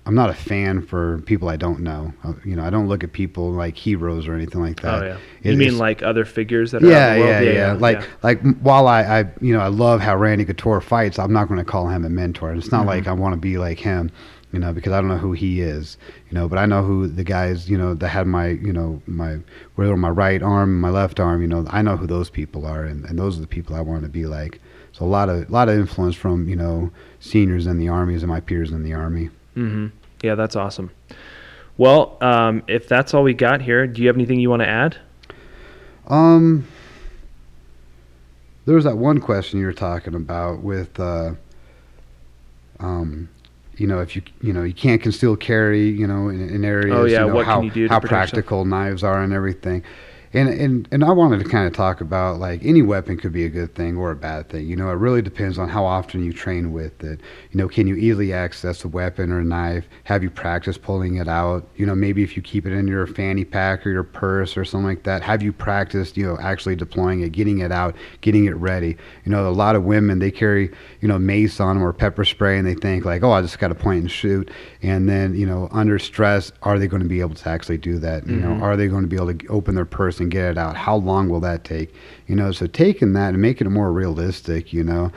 [0.08, 2.14] I'm not a fan for people I don't know.
[2.24, 5.02] Uh, you know, I don't look at people like heroes or anything like that.
[5.02, 7.56] oh yeah, It- you mean like other figures that are out yeah, the yeah, world?
[7.56, 11.18] yeah, Like, like while I, I, you know, I love how Randy Couture fights.
[11.18, 12.50] I'm not going to call him a mentor.
[12.52, 12.88] And it's not Mhm.
[12.88, 14.12] like I want to be like him,
[14.52, 15.98] you know, because I don't know who he is,
[16.30, 16.48] you know.
[16.48, 19.40] But I know who the guys, you know, that had my, you know, my
[19.74, 22.84] whether my right arm, my left arm, you know, I know who those people are,
[22.84, 24.62] and, and those are the people I want to be like.
[24.92, 28.22] So a lot of, a lot of influence from, you know, seniors in the armies
[28.22, 29.30] and my peers in the army.
[29.56, 29.88] Hmm
[30.22, 30.92] Yeah, that's awesome.
[31.78, 34.68] Well, um, if that's all we got here, do you have anything you want to
[34.68, 34.98] add?
[36.08, 36.66] Um,
[38.66, 41.34] there was that one question you were talking about with, uh,
[42.80, 43.28] um,
[43.78, 46.96] you know, if you you know you can't conceal carry, you know, in, in areas,
[46.98, 48.32] Oh, yeah, you know, what can how you do to how protect yourself?
[48.32, 49.84] practical knives are and everything.
[50.36, 53.46] And, and and I wanted to kind of talk about like any weapon could be
[53.46, 54.68] a good thing or a bad thing.
[54.68, 57.22] You know, it really depends on how often you train with it.
[57.52, 59.88] You know, can you easily access a weapon or a knife?
[60.04, 61.66] Have you practiced pulling it out?
[61.78, 64.66] You know, maybe if you keep it in your fanny pack or your purse or
[64.66, 68.44] something like that, have you practiced, you know, actually deploying it, getting it out, getting
[68.44, 68.98] it ready?
[69.24, 72.26] You know, a lot of women they carry, you know, mace on them or pepper
[72.26, 74.52] spray and they think like, oh, I just got to point and shoot.
[74.82, 78.00] And then, you know, under stress, are they going to be able to actually do
[78.00, 78.28] that?
[78.28, 78.42] You Mhm.
[78.42, 80.76] know, are they going to be able to open their purse and get it out?
[80.76, 81.94] How long will that take?
[82.28, 85.12] You know, so taking that and making it more realistic, you know,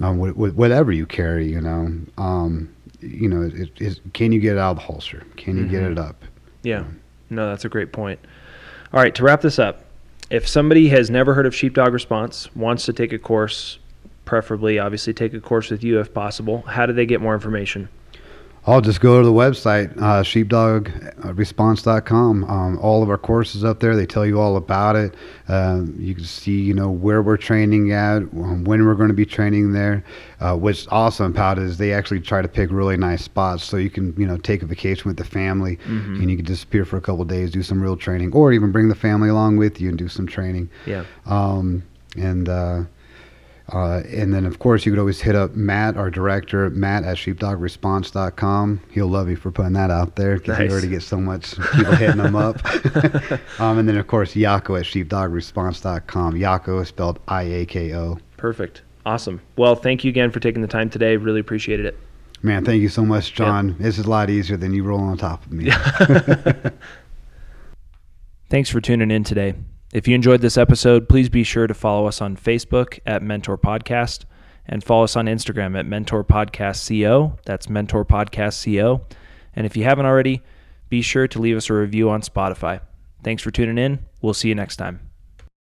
[0.00, 2.68] um, with, with whatever you carry, you know, um,
[3.00, 5.24] you know, it, it, can you get it out of the holster?
[5.36, 5.92] Can you get Mhm.
[5.92, 6.24] it up?
[6.62, 6.84] Yeah.
[7.30, 8.20] No, that's a great point.
[8.92, 9.84] All right, to wrap this up,
[10.30, 13.78] if somebody has never heard of Sheepdog Response, wants to take a course,
[14.24, 17.88] preferably, obviously, take a course with you if possible, how do they get more information?
[18.64, 22.44] I'll just go to the website, uh, sheepdogresponse.com.
[22.44, 25.16] Um, all of our courses up there, they tell you all about it.
[25.48, 29.14] Um, you can see, you know, where we're training at, um, when we're going to
[29.14, 30.04] be training there.
[30.40, 33.78] Uh, what's awesome about it is they actually try to pick really nice spots so
[33.78, 36.20] you can, you know, take a vacation with the family Mm-hmm.
[36.20, 38.70] and you can disappear for a couple of days, do some real training, or even
[38.72, 40.70] bring the family along with you and do some training.
[40.86, 41.04] Yeah.
[41.26, 41.82] Um,
[42.16, 42.82] and uh,
[43.68, 47.16] uh, and then, of course, you could always hit up Matt, our director, Matt at
[47.16, 48.80] sheepdogresponse.com.
[48.90, 50.68] He'll love you for putting that out there because Nice.
[50.68, 52.64] he already gets so much people hitting him up.
[53.60, 56.34] um, and then, of course, Iako at sheepdogresponse.com.
[56.34, 58.18] Iako is spelled I A K O.
[58.36, 58.82] Perfect.
[59.06, 59.40] Awesome.
[59.56, 61.16] Well, thank you again for taking the time today.
[61.16, 61.98] Really appreciated it.
[62.42, 63.76] Man, thank you so much, John.
[63.78, 65.70] This is a lot easier than you rolling on top of me.
[68.50, 69.54] Thanks for tuning in today.
[69.92, 73.58] If you enjoyed this episode, please be sure to follow us on Facebook at Mentor
[73.58, 74.24] Podcast
[74.64, 77.38] and follow us on Instagram at Mentor Podcast CO.
[77.44, 79.02] That's Mentor Podcast CO.
[79.54, 80.40] And if you haven't already,
[80.88, 82.80] be sure to leave us a review on Spotify.
[83.22, 83.98] Thanks for tuning in.
[84.22, 85.11] We'll see you next time.